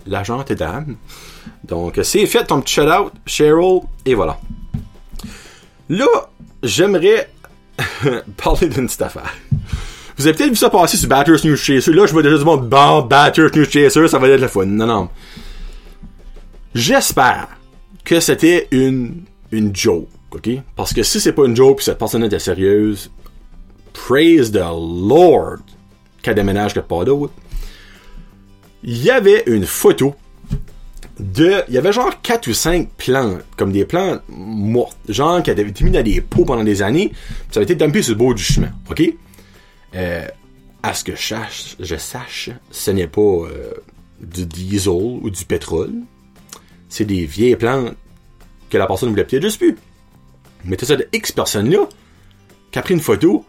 la 0.06 0.24
gentille 0.24 0.56
dame. 0.56 0.96
Donc, 1.62 2.00
c'est 2.02 2.26
fait, 2.26 2.44
ton 2.44 2.60
petit 2.60 2.74
shout-out, 2.74 3.12
Cheryl, 3.26 3.80
et 4.04 4.14
voilà. 4.14 4.40
Là, 5.88 6.06
j'aimerais 6.62 7.30
parler 8.36 8.68
d'une 8.68 8.86
petite 8.86 9.02
affaire. 9.02 9.32
Vous 10.16 10.26
avez 10.26 10.36
peut-être 10.36 10.50
vu 10.50 10.56
ça 10.56 10.70
passer 10.70 10.96
sur 10.96 11.08
Batters 11.08 11.44
News 11.44 11.56
Chaser. 11.56 11.92
Là, 11.92 12.06
je 12.06 12.12
vois 12.12 12.22
déjà 12.22 12.38
du 12.38 12.44
monde, 12.44 12.68
bon, 12.68 13.02
Batters 13.02 13.50
News 13.54 13.64
Chaser, 13.64 14.08
ça 14.08 14.18
va 14.18 14.28
être 14.28 14.40
le 14.40 14.48
fun. 14.48 14.66
Non, 14.66 14.86
non. 14.86 15.08
J'espère 16.74 17.48
que 18.04 18.20
c'était 18.20 18.68
une, 18.70 19.22
une 19.50 19.74
joke, 19.74 20.08
ok? 20.30 20.50
Parce 20.76 20.92
que 20.92 21.02
si 21.02 21.20
c'est 21.20 21.32
pas 21.32 21.46
une 21.46 21.56
joke 21.56 21.78
pis 21.78 21.84
cette 21.84 21.98
personne 21.98 22.22
était 22.24 22.38
sérieuse, 22.38 23.10
praise 23.92 24.52
the 24.52 24.56
Lord 24.56 25.58
qu'elle 26.22 26.34
déménage 26.34 26.74
que 26.74 26.80
pas 26.80 27.04
d'autre. 27.04 27.32
Il 28.82 29.02
y 29.02 29.10
avait 29.10 29.44
une 29.46 29.64
photo 29.64 30.14
de. 31.18 31.62
Il 31.68 31.74
y 31.74 31.78
avait 31.78 31.92
genre 31.92 32.20
4 32.22 32.48
ou 32.48 32.54
5 32.54 32.88
plantes, 32.96 33.42
comme 33.56 33.72
des 33.72 33.84
plantes 33.84 34.20
mortes, 34.28 34.96
genre 35.08 35.42
qui 35.42 35.50
avaient 35.50 35.62
été 35.62 35.84
mis 35.84 35.90
dans 35.90 36.02
des 36.02 36.20
pots 36.20 36.44
pendant 36.44 36.64
des 36.64 36.82
années, 36.82 37.12
ça 37.50 37.60
avait 37.60 37.64
été 37.64 37.74
dumpé 37.74 38.02
sur 38.02 38.12
le 38.14 38.18
bord 38.18 38.34
du 38.34 38.42
chemin, 38.42 38.70
ok? 38.90 39.02
Euh, 39.94 40.26
à 40.82 40.92
ce 40.92 41.04
que 41.04 41.16
je 41.16 41.22
sache, 41.22 41.76
je 41.80 41.96
sache 41.96 42.50
ce 42.70 42.90
n'est 42.90 43.06
pas 43.06 43.20
euh, 43.20 43.72
du 44.20 44.44
diesel 44.44 44.92
ou 44.92 45.30
du 45.30 45.44
pétrole. 45.44 45.92
C'est 46.88 47.04
des 47.04 47.24
vieilles 47.24 47.56
plantes 47.56 47.94
que 48.70 48.76
la 48.76 48.86
personne 48.86 49.10
voulait 49.10 49.24
peut-être 49.24 49.42
juste 49.42 49.58
plus. 49.58 49.76
Mais 50.64 50.76
t'as 50.76 50.86
ça 50.86 50.96
de 50.96 51.08
X 51.12 51.32
personnes-là 51.32 51.88
qui 52.70 52.78
a 52.78 52.82
pris 52.82 52.94
une 52.94 53.00
photo. 53.00 53.44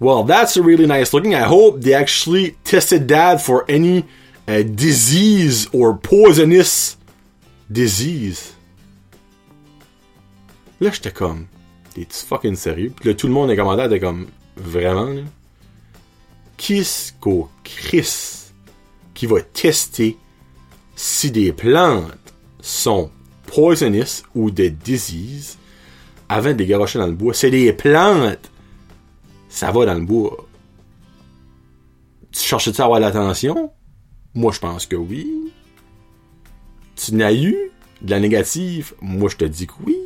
Well, 0.00 0.24
that's 0.26 0.56
really 0.56 0.86
nice 0.86 1.12
looking. 1.12 1.32
I 1.32 1.44
hope 1.44 1.80
they 1.80 1.94
actually 1.94 2.56
tested 2.64 3.08
that 3.08 3.38
for 3.38 3.64
any 3.68 4.04
uh, 4.48 4.62
disease 4.62 5.68
or 5.72 5.98
poisonous 5.98 6.96
disease. 7.70 8.54
Là, 10.80 10.90
j'étais 10.92 11.12
comme, 11.12 11.46
t'es 11.94 12.06
fucking 12.10 12.56
sérieux? 12.56 12.92
Puis 12.94 13.08
là, 13.08 13.14
tout 13.14 13.26
le 13.26 13.32
monde 13.32 13.50
est 13.50 13.56
commentaire 13.56 13.86
était 13.86 14.00
comme, 14.00 14.26
vraiment, 14.56 15.06
là? 15.06 15.22
Qu'au 17.20 17.48
Chris 17.62 18.52
qui 19.14 19.26
va 19.26 19.40
tester 19.40 20.16
si 20.96 21.30
des 21.30 21.52
plantes 21.52 22.34
sont 22.60 23.10
poisonous 23.46 24.22
ou 24.34 24.50
des 24.50 24.70
diseases 24.70 25.58
avant 26.28 26.52
de 26.52 26.58
les 26.58 26.66
garocher 26.66 26.98
dans 26.98 27.06
le 27.06 27.12
bois? 27.12 27.34
C'est 27.34 27.50
des 27.50 27.72
plantes! 27.72 28.50
Ça 29.48 29.70
va 29.70 29.86
dans 29.86 29.94
le 29.94 30.04
bois. 30.04 30.46
Tu 32.32 32.40
cherches-tu 32.40 32.80
à 32.80 32.84
avoir 32.84 33.00
l'attention? 33.00 33.72
Moi, 34.34 34.52
je 34.52 34.58
pense 34.58 34.86
que 34.86 34.96
oui. 34.96 35.52
Tu 36.96 37.14
n'as 37.14 37.32
eu 37.32 37.70
de 38.02 38.10
la 38.10 38.20
négative? 38.20 38.94
Moi, 39.00 39.30
je 39.30 39.36
te 39.36 39.44
dis 39.44 39.66
que 39.66 39.74
oui. 39.84 39.96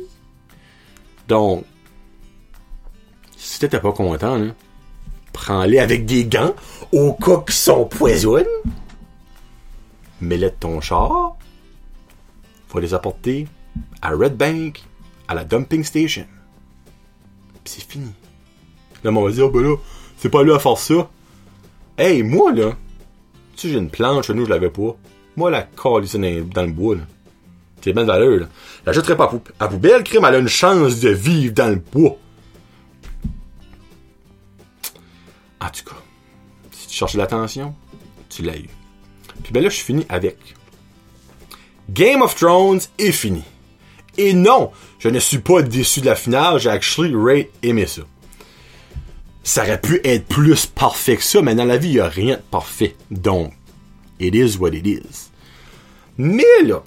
Donc, 1.27 1.65
si 3.35 3.59
t'étais 3.59 3.79
pas 3.79 3.91
content, 3.91 4.37
là, 4.37 4.53
prends-les 5.41 5.79
avec 5.79 6.05
des 6.05 6.25
gants 6.25 6.53
au 6.91 7.13
cas 7.13 7.41
qu'ils 7.45 7.55
sont 7.55 7.85
poisonnés. 7.85 8.45
Mets-les 10.21 10.51
de 10.51 10.55
ton 10.59 10.81
char. 10.81 11.35
faut 12.67 12.79
les 12.79 12.93
apporter 12.93 13.47
à 14.03 14.11
Red 14.11 14.37
Bank, 14.37 14.83
à 15.27 15.33
la 15.33 15.43
dumping 15.43 15.83
station. 15.83 16.27
Puis 17.63 17.73
c'est 17.75 17.91
fini. 17.91 18.11
Là, 19.03 19.09
on 19.11 19.23
va 19.23 19.31
dire, 19.31 19.49
ben 19.49 19.63
là, 19.63 19.75
c'est 20.17 20.29
pas 20.29 20.43
lui 20.43 20.53
à 20.53 20.59
faire 20.59 20.77
ça. 20.77 21.09
Hey, 21.97 22.21
moi, 22.21 22.51
là, 22.53 22.75
tu 23.55 23.67
j'ai 23.67 23.79
une 23.79 23.89
planche, 23.89 24.29
nous, 24.29 24.45
je 24.45 24.49
l'avais 24.49 24.69
pas. 24.69 24.95
Moi, 25.35 25.49
la 25.49 25.63
colle 25.63 26.05
ici 26.05 26.19
dans, 26.19 26.63
le 26.63 26.71
bois, 26.71 26.95
là. 26.95 27.01
C'est 27.81 27.93
bien 27.93 28.03
valeur, 28.03 28.41
là. 28.41 28.45
La 28.85 28.93
jetterai 28.93 29.17
pas 29.17 29.23
à, 29.23 29.27
pou 29.27 29.41
à 29.59 29.67
poubelle, 29.67 30.03
crime, 30.03 30.25
elle 30.27 30.35
a 30.35 30.37
une 30.37 30.47
chance 30.47 30.99
de 30.99 31.09
vivre 31.09 31.53
dans 31.55 31.69
le 31.69 31.77
bois. 31.77 32.15
En 35.61 35.69
tout 35.69 35.83
cas, 35.85 36.01
si 36.71 36.87
tu 36.87 36.95
cherches 36.95 37.13
l'attention, 37.13 37.75
tu 38.29 38.41
l'as 38.41 38.57
eu. 38.57 38.69
Puis 39.43 39.53
ben 39.53 39.61
là, 39.63 39.69
je 39.69 39.75
suis 39.75 39.85
fini 39.85 40.05
avec. 40.09 40.37
Game 41.89 42.21
of 42.21 42.35
Thrones 42.35 42.81
est 42.97 43.11
fini. 43.11 43.43
Et 44.17 44.33
non, 44.33 44.71
je 44.99 45.09
ne 45.09 45.19
suis 45.19 45.39
pas 45.39 45.61
déçu 45.61 46.01
de 46.01 46.05
la 46.05 46.15
finale, 46.15 46.59
j'ai 46.59 46.69
actually 46.69 47.47
aimé 47.63 47.85
ça. 47.85 48.01
Ça 49.43 49.63
aurait 49.63 49.81
pu 49.81 50.01
être 50.03 50.27
plus 50.27 50.65
parfait 50.65 51.17
que 51.17 51.23
ça, 51.23 51.41
mais 51.41 51.55
dans 51.55 51.65
la 51.65 51.77
vie, 51.77 51.89
il 51.89 51.93
n'y 51.93 51.99
a 51.99 52.07
rien 52.07 52.35
de 52.35 52.41
parfait. 52.41 52.95
Donc, 53.09 53.53
it 54.19 54.35
is 54.35 54.57
what 54.57 54.69
it 54.69 54.85
is. 54.85 55.29
Mais 56.17 56.43
là, 56.63 56.83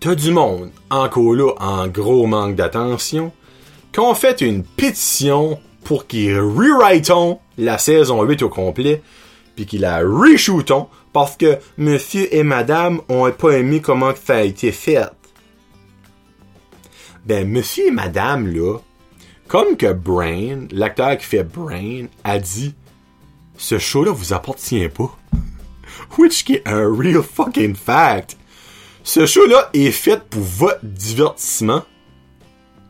t'as 0.00 0.14
du 0.14 0.32
monde, 0.32 0.70
encore 0.90 1.34
là, 1.34 1.52
en 1.58 1.88
gros 1.88 2.26
manque 2.26 2.56
d'attention, 2.56 3.32
qu'on 3.94 4.14
fait 4.14 4.40
une 4.40 4.64
pétition 4.64 5.58
pour 5.84 6.06
qu'ils 6.06 6.38
rewritons 6.38 7.38
la 7.58 7.78
saison 7.78 8.22
8 8.22 8.42
au 8.42 8.48
complet, 8.48 9.02
puis 9.56 9.66
qu'ils 9.66 9.82
la 9.82 9.98
reshootons, 9.98 10.88
parce 11.12 11.36
que 11.36 11.58
monsieur 11.76 12.34
et 12.34 12.42
madame 12.42 13.00
ont 13.08 13.30
pas 13.30 13.50
aimé 13.50 13.80
comment 13.80 14.12
ça 14.14 14.36
a 14.36 14.42
été 14.42 14.72
fait. 14.72 15.08
Ben, 17.26 17.48
monsieur 17.48 17.88
et 17.88 17.90
madame, 17.90 18.48
là, 18.48 18.78
comme 19.46 19.76
que 19.76 19.92
Brain, 19.92 20.66
l'acteur 20.70 21.16
qui 21.18 21.26
fait 21.26 21.44
Brain, 21.44 22.06
a 22.24 22.38
dit, 22.38 22.74
ce 23.56 23.78
show-là 23.78 24.12
vous 24.12 24.32
appartient 24.32 24.88
pas. 24.88 25.16
Which 26.18 26.48
est 26.50 26.66
un 26.66 26.90
real 26.92 27.22
fucking 27.22 27.74
fact. 27.76 28.36
Ce 29.04 29.26
show-là 29.26 29.70
est 29.74 29.90
fait 29.90 30.22
pour 30.24 30.42
votre 30.42 30.84
divertissement, 30.84 31.82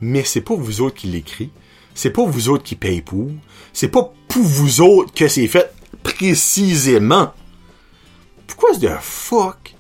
mais 0.01 0.25
c'est 0.25 0.41
pas 0.41 0.55
vous 0.55 0.81
autres 0.81 0.97
qui 0.97 1.09
l'écrit. 1.09 1.51
C'est 1.95 2.11
pas 2.11 2.25
vous 2.25 2.49
autres 2.49 2.65
qui 2.65 2.77
payez 2.77 3.03
pour. 3.03 3.31
C'est 3.73 3.89
pas 3.89 4.13
pour 4.29 4.43
vous 4.43 4.81
autres 4.81 5.13
que 5.13 5.29
c'est 5.29 5.47
fait 5.47 5.73
précisément. 6.03 7.33
Pourquoi 8.47 8.77
de 8.77 8.89
fuck 9.01 9.75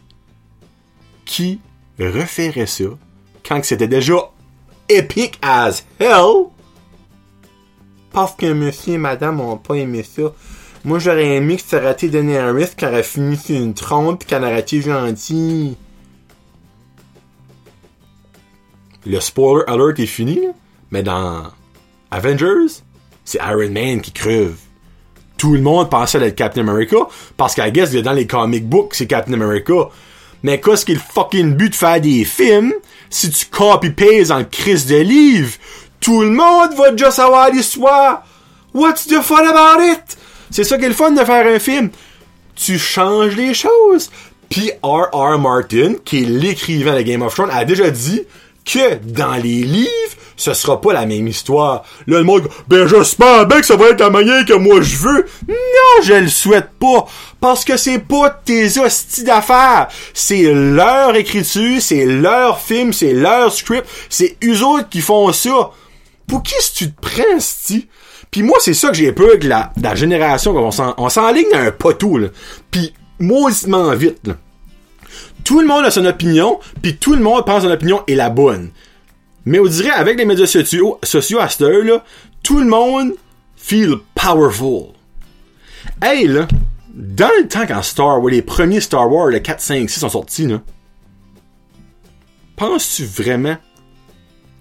qui 1.24 1.60
referait 1.98 2.66
ça 2.66 2.84
quand 3.46 3.64
c'était 3.64 3.88
déjà 3.88 4.30
epic 4.88 5.38
as 5.42 5.84
hell? 5.98 6.46
Parce 8.12 8.34
que 8.34 8.52
monsieur 8.52 8.94
et 8.94 8.98
madame 8.98 9.40
ont 9.40 9.56
pas 9.56 9.74
aimé 9.74 10.02
ça. 10.02 10.32
Moi, 10.84 10.98
j'aurais 10.98 11.36
aimé 11.36 11.56
que 11.56 11.90
été 11.90 12.08
donné 12.08 12.36
un 12.38 12.52
risque 12.52 12.80
qu'on 12.80 12.88
aurait 12.88 13.04
fini 13.04 13.36
sur 13.36 13.56
une 13.56 13.72
trompe 13.72 14.26
qu'on 14.28 14.42
aurait 14.42 14.60
été 14.60 14.82
gentil. 14.82 15.76
Le 19.06 19.20
spoiler 19.20 19.64
alert 19.68 19.98
est 20.00 20.06
fini, 20.06 20.40
mais 20.90 21.02
dans 21.02 21.44
Avengers, 22.12 22.82
c'est 23.24 23.38
Iron 23.38 23.70
Man 23.70 24.00
qui 24.00 24.12
creve. 24.12 24.56
Tout 25.38 25.54
le 25.54 25.60
monde 25.60 25.90
pensait 25.90 26.20
être 26.22 26.36
Captain 26.36 26.60
America, 26.60 26.98
parce 27.36 27.54
qu'à 27.54 27.70
guess 27.70 27.92
dans 27.92 28.12
les 28.12 28.26
comic 28.26 28.68
books, 28.68 28.94
c'est 28.94 29.06
Captain 29.06 29.32
America. 29.32 29.88
Mais 30.42 30.60
qu'est-ce 30.60 30.84
qu'il 30.84 30.98
fucking 30.98 31.54
but 31.54 31.70
de 31.70 31.74
faire 31.74 32.00
des 32.00 32.24
films, 32.24 32.74
si 33.10 33.30
tu 33.30 33.46
copy-pastes 33.46 34.30
en 34.30 34.44
crise 34.44 34.86
de 34.86 34.96
livre, 34.96 35.52
tout 36.00 36.20
le 36.20 36.30
monde 36.30 36.74
va 36.76 36.90
déjà 36.90 37.10
savoir 37.10 37.50
l'histoire. 37.50 38.24
What's 38.74 39.06
the 39.06 39.22
fun 39.22 39.46
about 39.46 39.82
it? 39.82 40.18
C'est 40.50 40.64
ça 40.64 40.76
qui 40.76 40.84
est 40.84 40.88
le 40.88 40.94
fun 40.94 41.12
de 41.12 41.24
faire 41.24 41.46
un 41.46 41.58
film. 41.58 41.90
Tu 42.54 42.78
changes 42.78 43.36
les 43.36 43.54
choses. 43.54 44.10
Puis 44.50 44.70
R.R. 44.82 45.38
Martin, 45.38 45.94
qui 46.04 46.22
est 46.22 46.26
l'écrivain 46.26 46.94
de 46.94 47.02
Game 47.02 47.22
of 47.22 47.34
Thrones, 47.34 47.50
a 47.50 47.64
déjà 47.64 47.90
dit 47.90 48.22
que 48.64 48.96
dans 48.96 49.34
les 49.34 49.62
livres, 49.62 50.16
ce 50.36 50.54
sera 50.54 50.80
pas 50.80 50.92
la 50.92 51.06
même 51.06 51.28
histoire. 51.28 51.84
Là, 52.06 52.18
le 52.18 52.24
monde, 52.24 52.48
ben 52.68 52.86
j'espère 52.86 53.46
bien 53.46 53.60
que 53.60 53.66
ça 53.66 53.76
va 53.76 53.90
être 53.90 54.00
la 54.00 54.10
manière 54.10 54.44
que 54.44 54.54
moi 54.54 54.80
je 54.80 54.96
veux. 54.96 55.26
Non, 55.48 56.02
je 56.02 56.14
le 56.14 56.28
souhaite 56.28 56.70
pas. 56.78 57.06
Parce 57.40 57.64
que 57.64 57.76
c'est 57.76 57.98
pas 57.98 58.30
tes 58.30 58.78
hosties 58.78 59.24
d'affaires. 59.24 59.88
C'est 60.14 60.52
leur 60.52 61.14
écriture, 61.16 61.80
c'est 61.80 62.06
leur 62.06 62.60
film, 62.60 62.92
c'est 62.92 63.12
leur 63.12 63.52
script, 63.52 63.86
c'est 64.08 64.36
eux 64.44 64.64
autres 64.64 64.88
qui 64.88 65.00
font 65.00 65.32
ça. 65.32 65.70
Pour 66.26 66.42
qui 66.42 66.54
est-ce 66.54 66.72
que 66.72 66.78
tu 66.78 66.92
te 66.92 67.00
prends, 67.00 67.40
sti? 67.40 67.88
Puis 68.30 68.42
moi, 68.42 68.56
c'est 68.60 68.74
ça 68.74 68.88
que 68.88 68.94
j'ai 68.94 69.12
peur 69.12 69.38
que 69.38 69.46
la, 69.46 69.72
la 69.80 69.94
génération, 69.94 70.56
on 70.56 70.70
s'en, 70.70 70.94
on 70.96 71.10
s'enligne 71.10 71.50
dans 71.52 71.58
un 71.58 71.70
poteau, 71.70 72.16
là. 72.16 72.28
Puis, 72.70 72.94
mauditement 73.18 73.94
vite, 73.94 74.26
là. 74.26 74.34
Tout 75.44 75.60
le 75.60 75.66
monde 75.66 75.84
a 75.84 75.90
son 75.90 76.04
opinion, 76.04 76.60
puis 76.82 76.96
tout 76.96 77.14
le 77.14 77.22
monde 77.22 77.44
pense 77.44 77.62
que 77.62 77.68
son 77.68 77.74
opinion 77.74 78.02
est 78.06 78.14
la 78.14 78.30
bonne. 78.30 78.70
Mais 79.44 79.58
on 79.58 79.66
dirait, 79.66 79.90
avec 79.90 80.18
les 80.18 80.24
médias 80.24 80.46
sociaux, 80.46 80.98
sociaux 81.02 81.40
à 81.40 81.48
cette 81.48 81.62
heure-là, 81.62 82.04
tout 82.42 82.58
le 82.58 82.66
monde 82.66 83.14
feel 83.56 83.96
powerful. 84.14 84.92
Hey, 86.00 86.28
là, 86.28 86.46
dans 86.94 87.30
le 87.40 87.48
temps 87.48 87.66
quand 87.66 87.82
Star 87.82 88.20
Wars, 88.20 88.30
les 88.30 88.42
premiers 88.42 88.80
Star 88.80 89.10
Wars, 89.10 89.28
le 89.28 89.40
4, 89.40 89.60
5, 89.60 89.90
6 89.90 90.00
sont 90.00 90.08
sortis, 90.10 90.46
là, 90.46 90.60
penses-tu 92.56 93.04
vraiment 93.04 93.56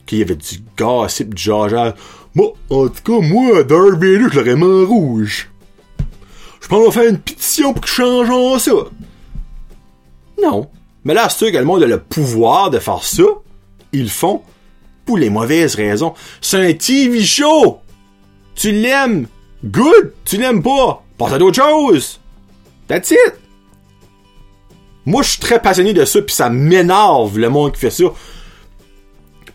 qu'il 0.05 0.19
y 0.19 0.21
avait 0.23 0.35
du 0.35 0.63
gossip, 0.77 1.33
du 1.33 1.43
jageage? 1.43 1.93
Moi, 2.33 2.53
en 2.69 2.87
tout 2.87 3.03
cas, 3.03 3.27
moi, 3.27 3.63
Darth 3.63 3.93
Vader, 3.93 4.27
je 4.31 4.39
l'aurais 4.39 4.85
rouge. 4.85 5.49
Je 6.61 6.67
pense 6.67 6.79
qu'on 6.79 6.85
va 6.85 6.91
faire 6.91 7.09
une 7.09 7.19
pétition 7.19 7.73
pour 7.73 7.83
qu'ils 7.83 7.93
changent 7.93 8.61
ça. 8.61 8.71
Non. 10.41 10.69
Mais 11.03 11.13
là, 11.13 11.29
sûr 11.29 11.51
que 11.51 11.57
le 11.57 11.85
le 11.87 11.99
pouvoir 11.99 12.69
de 12.69 12.79
faire 12.79 13.03
ça. 13.03 13.23
Ils 13.93 14.03
le 14.03 14.09
font 14.09 14.41
pour 15.05 15.17
les 15.17 15.29
mauvaises 15.29 15.75
raisons. 15.75 16.13
C'est 16.39 16.57
un 16.57 16.73
TV 16.73 17.21
show! 17.23 17.79
Tu 18.55 18.71
l'aimes? 18.71 19.27
Good! 19.63 20.13
Tu 20.25 20.37
l'aimes 20.37 20.63
pas? 20.63 21.03
Passe 21.17 21.33
à 21.33 21.37
d'autres 21.39 21.61
choses! 21.61 22.19
That's 22.87 23.11
it! 23.11 23.33
Moi, 25.05 25.23
je 25.23 25.31
suis 25.31 25.39
très 25.39 25.59
passionné 25.59 25.93
de 25.93 26.05
ça, 26.05 26.21
puis 26.21 26.35
ça 26.35 26.49
m'énerve 26.49 27.37
le 27.39 27.49
monde 27.49 27.73
qui 27.73 27.79
fait 27.79 27.89
ça. 27.89 28.05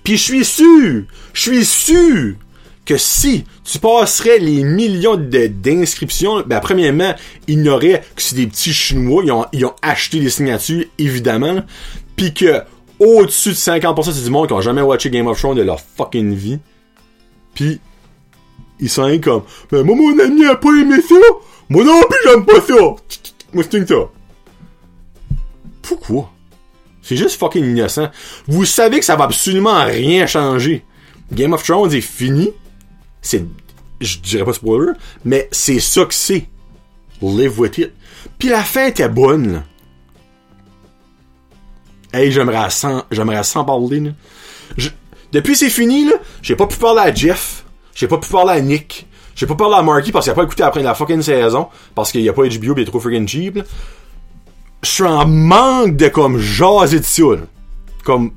Puis 0.03 0.17
je 0.17 0.23
suis 0.23 0.45
sûr, 0.45 1.05
je 1.33 1.41
suis 1.41 1.65
sûr 1.65 2.35
que 2.87 2.97
si 2.97 3.45
tu 3.65 3.79
passerais 3.79 4.39
les 4.39 4.63
millions 4.63 5.17
d'inscriptions, 5.17 6.43
ben 6.47 6.61
premièrement, 6.61 7.15
aurait 7.69 8.05
que 8.15 8.23
c'est 8.23 8.37
des 8.37 8.47
petits 8.47 8.73
Chinois, 8.73 9.23
ils 9.25 9.33
ont, 9.33 9.45
ils 9.53 9.67
ont 9.67 9.75
acheté 9.83 10.21
les 10.21 10.31
signatures, 10.31 10.85
évidemment, 10.99 11.63
puis 12.15 12.33
que 12.33 12.63
au-dessus 12.99 13.51
de 13.51 13.55
50% 13.55 14.13
c'est 14.13 14.25
du 14.25 14.31
monde 14.31 14.47
qui 14.47 14.55
ont 14.55 14.61
jamais 14.61 14.81
watché 14.81 15.11
Game 15.11 15.27
of 15.27 15.39
Thrones 15.39 15.57
de 15.57 15.63
leur 15.63 15.81
fucking 15.81 16.33
vie. 16.33 16.59
Puis 17.55 17.81
ils 18.81 18.89
sont 18.89 19.19
comme 19.23 19.43
Ben 19.71 19.83
moi 19.83 19.97
mon 19.97 20.19
ami 20.19 20.47
a 20.47 20.57
pas 20.57 20.71
aimé 20.71 20.97
ça! 21.07 21.15
Moi 21.69 21.85
non 21.85 22.01
plus 22.09 22.19
j'aime 22.25 22.45
pas 22.45 22.61
ça! 22.61 22.75
Moi 23.53 23.65
c'est 23.69 23.87
ça. 23.87 23.95
Pourquoi? 25.83 26.31
C'est 27.03 27.17
juste 27.17 27.39
fucking 27.39 27.65
innocent. 27.65 28.09
Vous 28.47 28.65
savez 28.65 28.99
que 28.99 29.05
ça 29.05 29.17
va 29.17 29.25
absolument 29.25 29.85
rien 29.85 30.27
changer. 30.27 30.85
Game 31.33 31.53
of 31.53 31.63
Thrones 31.63 31.93
est 31.93 32.01
fini. 32.01 32.51
C'est. 33.27 33.45
Je 34.01 34.19
dirais 34.19 34.45
pas 34.45 34.53
spoiler, 34.53 34.93
mais 35.25 35.49
c'est 35.51 35.81
ça 35.81 36.05
que 36.05 36.15
c'est. 36.15 36.47
Live 37.21 37.59
with 37.59 37.79
it. 37.79 37.93
Puis 38.39 38.49
la 38.51 38.63
fin 38.63 38.87
était 38.87 39.09
bonne. 39.09 39.65
Hey, 42.13 42.31
j'aimerais 42.31 42.71
sans, 42.71 43.05
j'aimerais 43.11 43.43
sans 43.43 43.65
parler, 43.65 44.01
là. 44.01 44.11
Je- 44.77 44.91
depuis 45.33 45.57
c'est 45.57 45.71
fini, 45.71 46.05
là, 46.05 46.13
j'ai 46.41 46.55
pas 46.57 46.67
pu 46.67 46.77
parler 46.77 47.01
à 47.01 47.13
Jeff. 47.15 47.65
J'ai 47.95 48.07
pas 48.07 48.19
pu 48.19 48.29
parler 48.31 48.53
à 48.53 48.61
Nick. 48.61 49.07
J'ai 49.35 49.47
pas 49.47 49.55
parlé 49.57 49.75
à 49.75 49.83
Marky 49.83 50.13
parce 50.13 50.25
qu'il 50.27 50.33
a 50.33 50.35
pas 50.35 50.45
écouté 50.45 50.63
après 50.63 50.83
la 50.83 50.95
fucking 50.95 51.21
saison. 51.23 51.69
Parce 51.95 52.13
qu'il 52.13 52.21
y 52.23 52.29
a 52.29 52.33
pas 52.33 52.43
HBO 52.43 52.75
pis 52.75 52.81
il 52.81 52.83
est 52.83 52.85
trop 52.87 53.01
freaking 53.01 53.27
cheap. 53.27 53.59
Je 54.83 54.89
suis 54.89 55.03
en 55.03 55.27
manque 55.27 55.97
de 55.97 56.09
comme 56.09 56.39
jaser 56.39 57.01
de 57.01 57.05
ça. 57.05 57.25
Comme. 58.05 58.31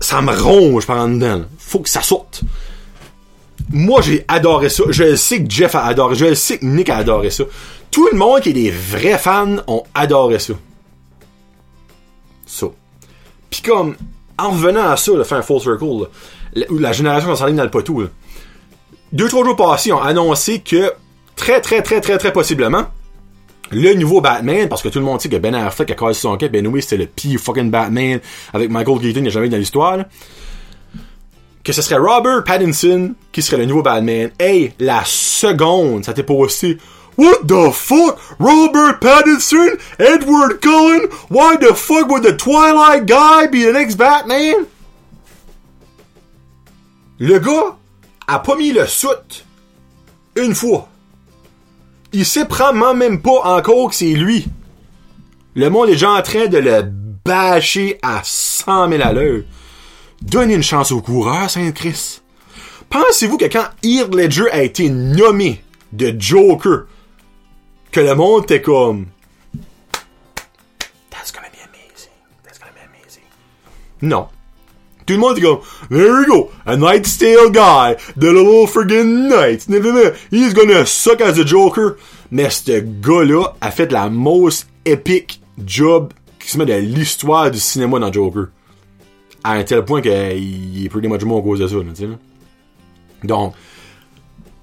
Ça 0.00 0.22
me 0.22 0.32
ronge 0.32 0.86
par 0.86 0.98
en 0.98 1.08
dedans. 1.08 1.42
Faut 1.58 1.80
que 1.80 1.90
ça 1.90 2.02
sorte. 2.02 2.42
Moi, 3.70 4.00
j'ai 4.00 4.24
adoré 4.28 4.68
ça. 4.68 4.84
Je 4.88 5.16
sais 5.16 5.42
que 5.42 5.50
Jeff 5.50 5.74
a 5.74 5.84
adoré. 5.84 6.14
Je 6.14 6.34
sais 6.34 6.58
que 6.58 6.64
Nick 6.64 6.88
a 6.88 6.98
adoré 6.98 7.30
ça. 7.30 7.44
Tout 7.90 8.08
le 8.12 8.18
monde 8.18 8.40
qui 8.40 8.50
est 8.50 8.52
des 8.52 8.70
vrais 8.70 9.18
fans 9.18 9.56
ont 9.66 9.82
adoré 9.94 10.38
ça. 10.38 10.54
Ça. 12.46 12.66
Puis 13.50 13.62
comme, 13.62 13.96
en 14.38 14.50
revenant 14.50 14.88
à 14.88 14.96
ça, 14.96 15.12
là, 15.12 15.24
faire 15.24 15.38
un 15.38 15.42
full 15.42 15.60
circle, 15.60 15.84
là, 16.54 16.64
la, 16.70 16.92
génération 16.92 17.34
s'enligne 17.34 17.56
dans 17.56 17.64
le 17.64 17.70
poteau, 17.70 18.02
là, 18.02 18.08
deux, 19.12 19.28
trois 19.28 19.44
jours 19.44 19.56
passés, 19.56 19.92
ont 19.92 20.00
annoncé 20.00 20.60
que, 20.60 20.92
très, 21.34 21.60
très, 21.60 21.82
très, 21.82 22.00
très, 22.00 22.18
très 22.18 22.32
possiblement, 22.32 22.84
le 23.70 23.94
nouveau 23.94 24.20
Batman, 24.20 24.68
parce 24.68 24.82
que 24.82 24.88
tout 24.88 24.98
le 24.98 25.04
monde 25.04 25.20
sait 25.20 25.28
que 25.28 25.36
Ben 25.36 25.54
Affleck 25.54 25.90
a 25.90 25.94
cassé 25.94 26.20
son 26.20 26.36
cap, 26.36 26.52
Ben 26.52 26.66
oui, 26.66 26.82
c'était 26.82 26.98
le 26.98 27.06
pire 27.06 27.40
fucking 27.40 27.70
Batman 27.70 28.20
avec 28.52 28.70
Michael 28.70 29.00
Keaton, 29.00 29.18
il 29.18 29.22
n'y 29.22 29.28
a 29.28 29.30
jamais 29.30 29.46
eu 29.46 29.50
dans 29.50 29.56
l'histoire. 29.56 29.98
Que 31.66 31.72
ce 31.72 31.82
serait 31.82 31.98
Robert 31.98 32.44
Pattinson 32.44 33.16
qui 33.32 33.42
serait 33.42 33.56
le 33.56 33.64
nouveau 33.64 33.82
Batman. 33.82 34.30
Hey, 34.38 34.72
la 34.78 35.02
seconde, 35.04 36.04
ça 36.04 36.14
t'est 36.14 36.22
posté. 36.22 36.78
What 37.18 37.38
the 37.48 37.72
fuck? 37.72 38.20
Robert 38.38 39.00
Pattinson? 39.00 39.76
Edward 39.98 40.60
Cullen? 40.60 41.08
Why 41.28 41.56
the 41.58 41.74
fuck 41.74 42.08
would 42.08 42.22
the 42.22 42.36
Twilight 42.36 43.04
guy 43.04 43.48
be 43.48 43.64
the 43.64 43.72
next 43.72 43.96
Batman? 43.96 44.64
Le 47.18 47.40
gars 47.40 47.76
a 48.28 48.38
pas 48.38 48.54
mis 48.54 48.70
le 48.70 48.86
soute 48.86 49.44
une 50.36 50.54
fois. 50.54 50.86
Il 52.12 52.24
sait 52.24 52.44
probablement 52.44 52.94
même 52.94 53.20
pas 53.20 53.40
encore 53.42 53.88
que 53.88 53.96
c'est 53.96 54.14
lui. 54.14 54.46
Le 55.56 55.68
monde 55.68 55.88
est 55.88 55.94
déjà 55.94 56.10
en 56.10 56.22
train 56.22 56.46
de 56.46 56.58
le 56.58 56.82
bâcher 57.24 57.98
à 58.02 58.20
100 58.22 58.88
000 58.88 59.02
à 59.02 59.12
l'heure. 59.12 59.42
Donnez 60.22 60.54
une 60.54 60.62
chance 60.62 60.92
au 60.92 61.00
coureur, 61.00 61.50
Saint-Christ. 61.50 62.22
Pensez-vous 62.88 63.36
que 63.36 63.46
quand 63.46 63.66
Heath 63.82 64.14
Ledger 64.14 64.50
a 64.50 64.62
été 64.62 64.88
nommé 64.88 65.62
de 65.92 66.14
Joker, 66.18 66.86
que 67.90 68.00
le 68.00 68.14
monde 68.14 68.44
était 68.44 68.62
comme 68.62 69.06
That's 71.10 71.32
gonna 71.32 71.48
be 71.48 71.58
amazing. 71.64 72.10
That's 72.44 72.58
gonna 72.58 72.72
be 72.72 72.80
amazing. 72.84 73.24
Non. 74.02 74.28
Tout 75.04 75.14
le 75.14 75.20
monde 75.20 75.38
est 75.38 75.42
comme 75.42 75.60
There 75.90 76.20
we 76.20 76.26
go, 76.26 76.50
a 76.64 76.76
Night's 76.76 77.16
Tale 77.16 77.50
guy, 77.50 77.94
the 78.16 78.32
little 78.32 78.66
friggin' 78.66 79.28
Knight. 79.28 79.66
He's 80.30 80.54
gonna 80.54 80.84
suck 80.86 81.20
as 81.20 81.38
a 81.38 81.44
Joker. 81.44 81.96
Mais 82.30 82.50
ce 82.50 82.80
gars-là 82.80 83.54
a 83.60 83.70
fait 83.70 83.92
la 83.92 84.10
most 84.10 84.66
epic 84.84 85.40
job 85.64 86.12
qui 86.40 86.50
se 86.50 86.58
met 86.58 86.66
de 86.66 86.74
l'histoire 86.74 87.50
du 87.50 87.58
cinéma 87.58 87.98
dans 88.00 88.12
Joker 88.12 88.48
à 89.46 89.52
un 89.52 89.62
tel 89.62 89.84
point 89.84 90.02
qu'il 90.02 90.10
est 90.12 90.88
pretty 90.88 91.06
much 91.06 91.22
mort 91.22 91.38
à 91.38 91.42
cause 91.42 91.60
de 91.60 91.68
ça. 91.68 91.76
Donc, 93.22 93.54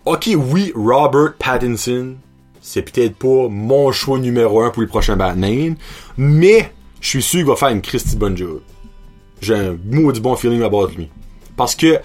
ok, 0.03 0.29
oui, 0.35 0.73
Robert 0.75 1.35
Pattinson, 1.39 2.15
c'est 2.61 2.81
peut-être 2.81 3.15
pas 3.15 3.47
mon 3.49 3.93
choix 3.93 4.19
numéro 4.19 4.61
un 4.61 4.71
pour 4.71 4.81
le 4.81 4.89
prochain 4.89 5.15
Batman, 5.15 5.77
mais 6.17 6.73
je 6.99 7.07
suis 7.07 7.21
sûr 7.21 7.39
qu'il 7.39 7.47
va 7.47 7.55
faire 7.55 7.69
une 7.69 7.81
Christy 7.81 8.17
bonne 8.17 8.35
job. 8.35 8.59
J'ai 9.41 9.55
un 9.55 9.77
maudit 9.89 10.19
bon 10.19 10.35
feeling 10.35 10.63
about 10.63 10.89
lui. 10.97 11.09
Parce 11.55 11.75
que, 11.75 11.99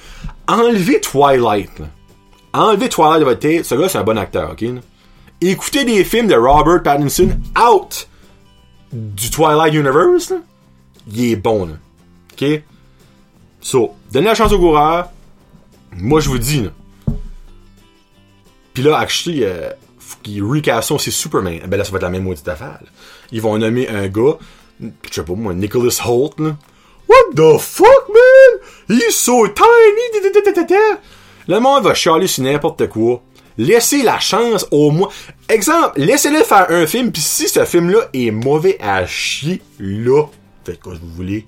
enlever 0.46 1.00
Twilight, 1.00 1.82
enlever 2.52 2.88
Twilight 2.88 3.20
de 3.20 3.24
votre 3.24 3.64
ce 3.64 3.74
gars 3.74 3.88
c'est 3.88 3.98
un 3.98 4.04
bon 4.04 4.18
acteur, 4.18 4.52
ok? 4.52 4.60
Là? 4.60 4.80
Écoutez 5.40 5.84
des 5.84 6.04
films 6.04 6.28
de 6.28 6.34
Robert 6.36 6.84
Pattinson 6.84 7.30
out 7.58 8.08
du 8.92 9.30
Twilight 9.30 9.74
Universe, 9.74 10.32
il 11.12 11.32
est 11.32 11.36
bon, 11.36 11.66
là. 11.66 11.72
OK? 12.40 12.62
So, 13.60 13.94
donnez 14.12 14.26
la 14.26 14.34
chance 14.34 14.52
au 14.52 14.58
coureur. 14.58 15.10
Moi, 15.96 16.20
je 16.20 16.28
vous 16.28 16.38
dis, 16.38 16.62
là. 16.62 16.70
Pis 18.72 18.82
là, 18.82 18.98
actually, 18.98 19.42
euh, 19.42 19.70
faut 19.98 20.18
qu'ils 20.22 20.42
recassent 20.42 20.92
c'est 20.98 21.10
Superman. 21.10 21.60
Ben 21.66 21.76
là, 21.76 21.84
ça 21.84 21.90
va 21.90 21.96
être 21.96 22.02
la 22.02 22.10
même 22.10 22.22
maudite 22.22 22.46
affaire. 22.46 22.78
Là. 22.80 22.88
Ils 23.32 23.42
vont 23.42 23.58
nommer 23.58 23.88
un 23.88 24.06
gars, 24.06 24.38
je 24.80 24.88
sais 25.10 25.24
pas 25.24 25.34
moi, 25.34 25.52
Nicholas 25.54 26.00
Holt, 26.04 26.38
là. 26.38 26.56
What 27.08 27.34
the 27.34 27.58
fuck, 27.58 28.08
man? 28.08 28.98
He's 28.98 29.16
so 29.16 29.48
tiny! 29.48 29.98
Le 31.48 31.58
monde 31.58 31.82
va 31.82 31.94
chialer 31.94 32.26
sur 32.26 32.44
n'importe 32.44 32.88
quoi. 32.88 33.22
Laissez 33.56 34.02
la 34.02 34.20
chance 34.20 34.66
au 34.70 34.90
moins. 34.90 35.08
Exemple, 35.48 35.98
laissez-le 35.98 36.44
faire 36.44 36.66
un 36.70 36.86
film, 36.86 37.10
puis 37.10 37.22
si 37.22 37.48
ce 37.48 37.64
film-là 37.64 38.08
est 38.12 38.30
mauvais 38.30 38.78
à 38.80 39.04
chier, 39.06 39.60
là, 39.80 40.26
faites 40.64 40.80
quoi 40.80 40.94
vous 41.00 41.10
voulez. 41.16 41.46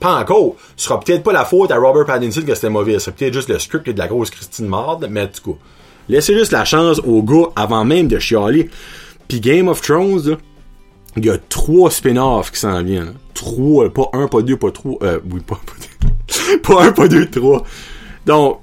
Pas 0.00 0.18
encore. 0.18 0.56
Ce 0.76 0.86
sera 0.86 0.98
peut-être 0.98 1.22
pas 1.22 1.32
la 1.32 1.44
faute 1.44 1.70
à 1.70 1.76
Robert 1.76 2.06
Pattinson 2.06 2.42
que 2.42 2.54
c'était 2.54 2.70
mauvais. 2.70 2.94
Ce 2.94 3.00
sera 3.00 3.16
peut-être 3.16 3.34
juste 3.34 3.50
le 3.50 3.58
script 3.58 3.86
et 3.86 3.92
de 3.92 3.98
la 3.98 4.08
grosse 4.08 4.30
Christine 4.30 4.66
Marde, 4.66 5.06
mais 5.10 5.28
tout 5.28 5.52
cas. 5.52 5.58
Laissez 6.08 6.36
juste 6.36 6.52
la 6.52 6.64
chance 6.64 7.00
au 7.00 7.22
gars 7.22 7.50
avant 7.54 7.84
même 7.84 8.08
de 8.08 8.18
chialer. 8.18 8.70
Puis 9.28 9.40
Game 9.40 9.68
of 9.68 9.80
Thrones, 9.82 10.38
il 11.16 11.24
y 11.24 11.30
a 11.30 11.38
trois 11.38 11.90
spin-offs 11.90 12.50
qui 12.50 12.58
s'en 12.58 12.82
viennent. 12.82 13.14
Trois, 13.34 13.92
pas 13.92 14.08
un, 14.14 14.26
pas 14.26 14.42
deux, 14.42 14.56
pas 14.56 14.70
trois. 14.70 14.96
Euh, 15.02 15.20
oui, 15.30 15.40
pas, 15.40 15.60
pas 15.64 16.52
pas 16.76 16.84
un, 16.84 16.92
pas 16.92 17.06
deux, 17.06 17.26
trois. 17.26 17.64
Donc, 18.26 18.60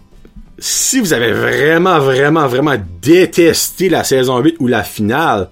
si 0.59 0.99
vous 0.99 1.13
avez 1.13 1.31
vraiment, 1.31 1.99
vraiment, 1.99 2.47
vraiment 2.47 2.75
détesté 3.01 3.89
la 3.89 4.03
saison 4.03 4.39
8 4.39 4.55
ou 4.59 4.67
la 4.67 4.83
finale, 4.83 5.49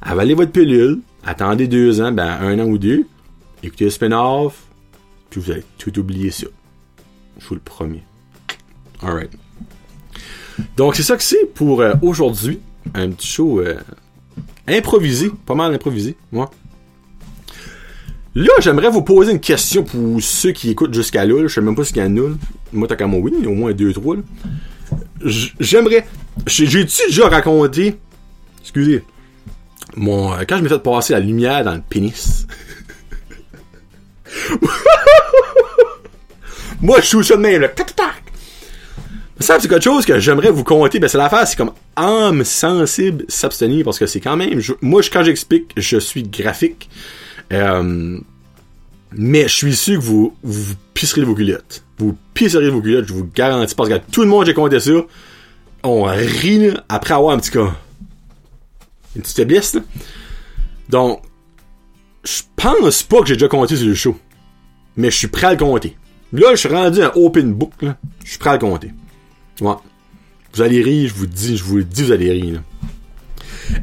avalez 0.00 0.34
votre 0.34 0.52
pilule, 0.52 1.00
attendez 1.24 1.68
deux 1.68 2.00
ans, 2.00 2.12
ben 2.12 2.38
un 2.40 2.58
an 2.58 2.64
ou 2.64 2.78
deux, 2.78 3.04
écoutez 3.62 3.84
le 3.84 3.90
spin-off, 3.90 4.54
puis 5.30 5.40
vous 5.40 5.50
allez 5.50 5.64
tout 5.78 5.96
oublier 5.98 6.30
ça. 6.30 6.46
Je 7.38 7.46
vous 7.46 7.54
le 7.54 7.60
promets. 7.60 8.02
Alright. 9.02 9.30
Donc 10.76 10.96
c'est 10.96 11.02
ça 11.02 11.16
que 11.16 11.22
c'est 11.22 11.46
pour 11.54 11.80
euh, 11.80 11.94
aujourd'hui. 12.02 12.60
Un 12.94 13.10
petit 13.10 13.26
show 13.28 13.60
euh, 13.60 13.76
improvisé, 14.66 15.30
pas 15.46 15.54
mal 15.54 15.74
improvisé, 15.74 16.16
moi. 16.32 16.50
Là, 18.34 18.52
j'aimerais 18.60 18.88
vous 18.88 19.02
poser 19.02 19.32
une 19.32 19.40
question 19.40 19.82
pour 19.82 20.22
ceux 20.22 20.52
qui 20.52 20.70
écoutent 20.70 20.94
jusqu'à 20.94 21.26
là. 21.26 21.42
Je 21.42 21.48
sais 21.48 21.60
même 21.60 21.74
pas 21.74 21.84
ce 21.84 21.92
qu'il 21.92 22.02
y 22.02 22.04
a 22.04 22.08
nul. 22.08 22.36
Moi, 22.72 22.86
t'as 22.86 22.96
qu'à 22.96 23.06
mon 23.06 23.18
oui, 23.18 23.32
au 23.46 23.52
moins 23.52 23.72
deux, 23.72 23.92
trois. 23.92 24.16
J'aimerais. 25.58 26.06
J'ai-tu 26.46 27.06
déjà 27.08 27.28
raconté. 27.28 27.96
Excusez. 28.60 29.02
Mon, 29.96 30.32
euh, 30.32 30.44
quand 30.48 30.58
je 30.58 30.62
m'ai 30.62 30.68
fait 30.68 30.78
passer 30.78 31.14
la 31.14 31.20
lumière 31.20 31.64
dans 31.64 31.74
le 31.74 31.80
pénis? 31.80 32.46
Moi, 36.80 37.00
je 37.00 37.06
suis 37.06 37.24
ça 37.24 37.36
de 37.36 37.40
même, 37.42 37.60
là. 37.62 37.68
Tac, 37.68 37.94
tac. 37.96 38.22
Ça, 39.40 39.58
c'est 39.60 39.68
quelque 39.68 39.84
chose 39.84 40.04
que 40.04 40.18
j'aimerais 40.18 40.50
vous 40.50 40.64
conter. 40.64 40.98
Ben, 40.98 41.08
c'est 41.08 41.18
l'affaire, 41.18 41.46
c'est 41.46 41.56
comme 41.56 41.72
âme 41.96 42.44
sensible 42.44 43.24
s'abstenir 43.28 43.84
parce 43.84 43.98
que 43.98 44.06
c'est 44.06 44.20
quand 44.20 44.36
même. 44.36 44.60
moi, 44.80 45.00
je- 45.02 45.10
quand 45.10 45.22
j'explique, 45.22 45.72
je 45.76 45.98
suis 45.98 46.22
graphique. 46.24 46.88
Euh, 47.52 48.18
mais 49.12 49.42
je 49.48 49.54
suis 49.54 49.76
sûr 49.76 49.98
que 49.98 50.04
vous, 50.04 50.34
vous 50.42 50.74
pisserez 50.92 51.22
vos 51.22 51.34
culottes. 51.34 51.82
Vous 51.98 52.16
pisserez 52.34 52.68
vos 52.68 52.80
culottes, 52.82 53.06
je 53.08 53.12
vous 53.12 53.28
garantis. 53.32 53.74
Parce 53.74 53.88
que 53.88 53.98
tout 54.10 54.22
le 54.22 54.28
monde, 54.28 54.46
j'ai 54.46 54.54
compté 54.54 54.80
ça. 54.80 54.90
On 55.84 56.02
rit 56.04 56.70
après 56.88 57.14
avoir 57.14 57.34
un 57.34 57.38
petit 57.38 57.52
cas. 57.52 57.74
Une 59.16 59.22
petite 59.22 59.36
faiblesse. 59.36 59.76
Donc, 60.88 61.22
je 62.24 62.42
pense 62.56 63.02
pas 63.04 63.20
que 63.20 63.26
j'ai 63.26 63.34
déjà 63.36 63.48
compté 63.48 63.76
sur 63.76 63.86
le 63.86 63.94
show. 63.94 64.16
Mais 64.98 65.10
je 65.10 65.16
suis 65.16 65.28
prêt 65.28 65.46
à 65.46 65.50
le 65.52 65.56
compter. 65.56 65.96
Là, 66.32 66.48
je 66.50 66.56
suis 66.56 66.68
rendu 66.68 67.00
un 67.00 67.12
open 67.14 67.54
book, 67.54 67.72
là. 67.80 67.96
Je 68.24 68.30
suis 68.30 68.38
prêt 68.38 68.50
à 68.50 68.54
le 68.54 68.58
compter. 68.58 68.90
Ouais. 69.60 69.74
Vous 70.52 70.62
allez 70.62 70.82
rire, 70.82 71.08
je 71.08 71.14
vous 71.14 71.26
dis, 71.26 71.56
je 71.56 71.64
vous 71.64 71.78
le 71.78 71.84
dis, 71.84 72.02
vous 72.02 72.12
allez 72.12 72.32
rire. 72.32 72.62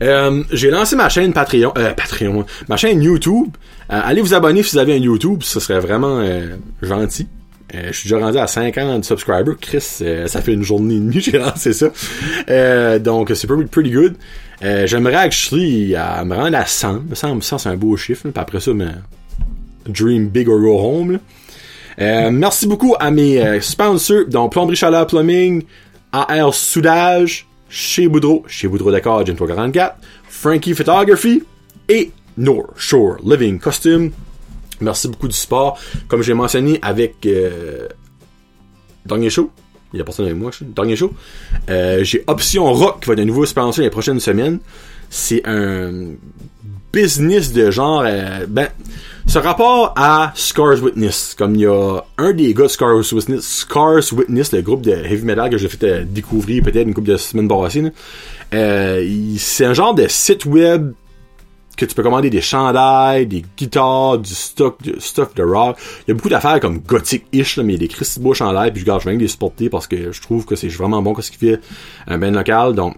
Euh, 0.01 0.43
j'ai 0.51 0.69
lancé 0.69 0.95
ma 0.95 1.09
chaîne 1.09 1.31
Patreon, 1.31 1.71
euh, 1.77 1.93
Patreon, 1.93 2.45
ma 2.67 2.77
chaîne 2.77 3.01
YouTube. 3.01 3.47
Euh, 3.91 4.01
allez 4.03 4.21
vous 4.21 4.33
abonner 4.33 4.61
si 4.63 4.73
vous 4.73 4.79
avez 4.79 4.93
un 4.93 4.99
YouTube, 4.99 5.41
ce 5.41 5.59
serait 5.59 5.79
vraiment 5.79 6.19
euh, 6.19 6.55
gentil. 6.81 7.27
Je 7.73 7.91
suis 7.91 8.09
déjà 8.09 8.23
rendu 8.23 8.37
à 8.37 8.47
50 8.47 9.03
subscribers. 9.03 9.55
Chris, 9.59 9.81
ça 9.81 10.41
fait 10.41 10.53
une 10.53 10.63
journée 10.63 10.95
et 10.95 10.99
demie 10.99 11.15
que 11.15 11.31
j'ai 11.31 11.37
lancé 11.37 11.73
ça. 11.73 11.87
Donc, 12.99 13.31
c'est 13.33 13.47
pretty, 13.47 13.65
pretty 13.65 13.91
good. 13.91 14.15
J'aimerais 14.61 15.15
actually 15.15 15.93
à 15.95 16.23
me 16.23 16.35
rendre 16.35 16.55
à 16.55 16.65
100. 16.65 17.01
Me 17.09 17.15
semble 17.15 17.43
100, 17.43 17.57
c'est 17.57 17.69
un 17.69 17.75
beau 17.75 17.97
chiffre. 17.97 18.21
Puis 18.21 18.31
après 18.35 18.61
ça, 18.61 18.73
mais, 18.73 18.85
dream 19.87 20.29
big 20.29 20.49
or 20.49 20.59
go 20.59 20.77
home. 20.77 21.19
Euh, 21.99 22.29
merci 22.29 22.67
beaucoup 22.67 22.95
à 22.99 23.09
mes 23.11 23.41
euh, 23.41 23.61
sponsors, 23.61 24.25
donc 24.27 24.51
Plomberie 24.51 24.75
Chaleur 24.75 25.07
Plumbing, 25.07 25.63
AR 26.11 26.53
Soudage, 26.53 27.47
chez 27.69 28.07
Boudreau, 28.07 28.43
chez 28.47 28.67
Boudreau 28.67 28.91
D'accord, 28.91 29.25
Gym 29.25 29.35
44, 29.35 29.95
Frankie 30.27 30.73
Photography 30.73 31.43
et 31.87 32.11
North 32.37 32.71
Shore 32.75 33.17
Living 33.23 33.59
Costume. 33.59 34.11
Merci 34.81 35.07
beaucoup 35.07 35.29
du 35.29 35.35
support. 35.35 35.79
Comme 36.09 36.21
j'ai 36.21 36.33
mentionné 36.33 36.79
avec 36.81 37.25
euh, 37.25 37.87
Dernier 39.05 39.29
Show, 39.29 39.49
il 39.93 39.99
y 39.99 40.01
a 40.01 40.03
personne 40.03 40.25
avec 40.25 40.37
moi, 40.37 40.51
Dernier 40.61 40.97
Show, 40.97 41.13
euh, 41.69 42.03
j'ai 42.03 42.25
Option 42.27 42.73
Rock 42.73 43.03
qui 43.03 43.09
va 43.09 43.21
un 43.21 43.25
nouveau 43.25 43.45
sponsor 43.45 43.83
les 43.83 43.89
prochaines 43.89 44.19
semaines. 44.19 44.59
C'est 45.09 45.47
un 45.47 46.15
business 46.91 47.53
de 47.53 47.71
genre, 47.71 48.03
ben, 48.49 48.67
ce 49.27 49.39
rapport 49.39 49.93
à 49.95 50.31
Scars 50.35 50.81
Witness, 50.83 51.35
comme 51.37 51.55
il 51.55 51.61
y 51.61 51.65
a 51.65 52.01
un 52.17 52.33
des 52.33 52.53
gars 52.53 52.63
de 52.63 52.67
Scars 52.67 52.97
Witness, 53.11 53.41
Scars 53.41 54.13
Witness, 54.13 54.51
le 54.53 54.61
groupe 54.61 54.81
de 54.81 54.91
heavy 54.91 55.25
metal 55.25 55.49
que 55.49 55.57
j'ai 55.57 55.67
fait 55.67 55.83
euh, 55.83 56.03
découvrir 56.07 56.63
peut-être 56.63 56.87
une 56.87 56.93
couple 56.93 57.09
de 57.09 57.17
semaines 57.17 57.47
passées. 57.47 57.91
Euh, 58.53 59.35
c'est 59.37 59.65
un 59.65 59.73
genre 59.73 59.93
de 59.93 60.07
site 60.07 60.45
web 60.45 60.93
que 61.75 61.85
tu 61.85 61.93
peux 61.93 62.03
commander 62.03 62.29
des 62.29 62.41
chandails, 62.41 63.27
des 63.27 63.43
guitares, 63.57 64.19
du 64.19 64.33
stock, 64.33 64.81
du 64.81 64.95
stuff 64.99 65.33
de 65.35 65.43
rock. 65.43 65.77
Il 66.07 66.09
y 66.09 66.11
a 66.11 66.13
beaucoup 66.13 66.29
d'affaires 66.29 66.59
comme 66.59 66.79
gothic-ish, 66.79 67.57
là, 67.57 67.63
mais 67.63 67.73
il 67.73 67.81
y 67.81 67.85
a 67.85 67.87
des 67.87 67.93
Christy 67.93 68.19
beaux 68.19 68.33
chandails, 68.33 68.71
puis 68.71 68.81
je 68.81 68.85
garde, 68.85 69.01
je 69.01 69.09
viens 69.09 69.17
de 69.17 69.21
les 69.21 69.27
supporter 69.27 69.69
parce 69.69 69.87
que 69.87 70.11
je 70.11 70.21
trouve 70.21 70.45
que 70.45 70.55
c'est 70.55 70.67
vraiment 70.69 71.01
bon 71.01 71.13
ce 71.19 71.31
qu'il 71.31 71.39
fait 71.39 71.59
un 72.07 72.17
ben 72.17 72.33
local. 72.33 72.73
Donc, 72.73 72.95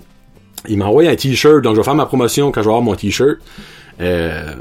il 0.67 0.77
m'a 0.77 0.85
envoyé 0.85 1.09
un 1.09 1.15
t-shirt, 1.15 1.63
donc 1.63 1.73
je 1.73 1.79
vais 1.79 1.85
faire 1.85 1.95
ma 1.95 2.05
promotion 2.05 2.51
quand 2.51 2.61
je 2.61 2.65
vais 2.65 2.71
avoir 2.71 2.83
mon 2.83 2.95
t-shirt. 2.95 3.37
Euh, 3.99 4.53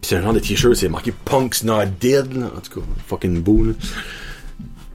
pis 0.00 0.08
c'est 0.08 0.16
un 0.16 0.22
genre 0.22 0.32
de 0.32 0.38
t-shirt, 0.38 0.74
c'est 0.74 0.88
marqué 0.88 1.12
Punk's 1.24 1.64
Not 1.64 1.86
Dead, 2.00 2.26
en 2.42 2.60
tout 2.60 2.80
cas, 2.80 2.86
fucking 3.06 3.40
beau. 3.42 3.66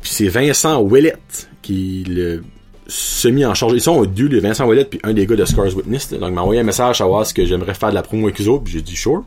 Puis 0.02 0.12
c'est 0.14 0.28
Vincent 0.28 0.84
Willett 0.84 1.50
qui 1.62 2.04
le 2.08 2.44
semi 2.88 3.46
en 3.46 3.54
charge. 3.54 3.74
Ils 3.74 3.82
sont 3.82 4.04
deux, 4.06 4.28
les 4.28 4.40
Vincent 4.40 4.68
Willett 4.68 4.90
puis 4.90 5.00
un 5.04 5.14
des 5.14 5.26
gars 5.26 5.36
de 5.36 5.46
Scars 5.46 5.76
Witness. 5.76 6.12
là. 6.12 6.20
Donc 6.20 6.34
m'a 6.34 6.42
envoyé 6.42 6.62
un 6.62 6.64
message 6.64 6.92
à 6.92 6.94
savoir 6.94 7.26
ce 7.26 7.34
que 7.34 7.46
j'aimerais 7.46 7.74
faire 7.74 7.90
de 7.90 7.96
la 7.96 8.04
promo 8.04 8.28
avec 8.28 8.40
eux 8.42 8.48
autres, 8.48 8.64
puis 8.66 8.74
j'ai 8.74 8.82
dit 8.82 8.96
sure. 8.96 9.24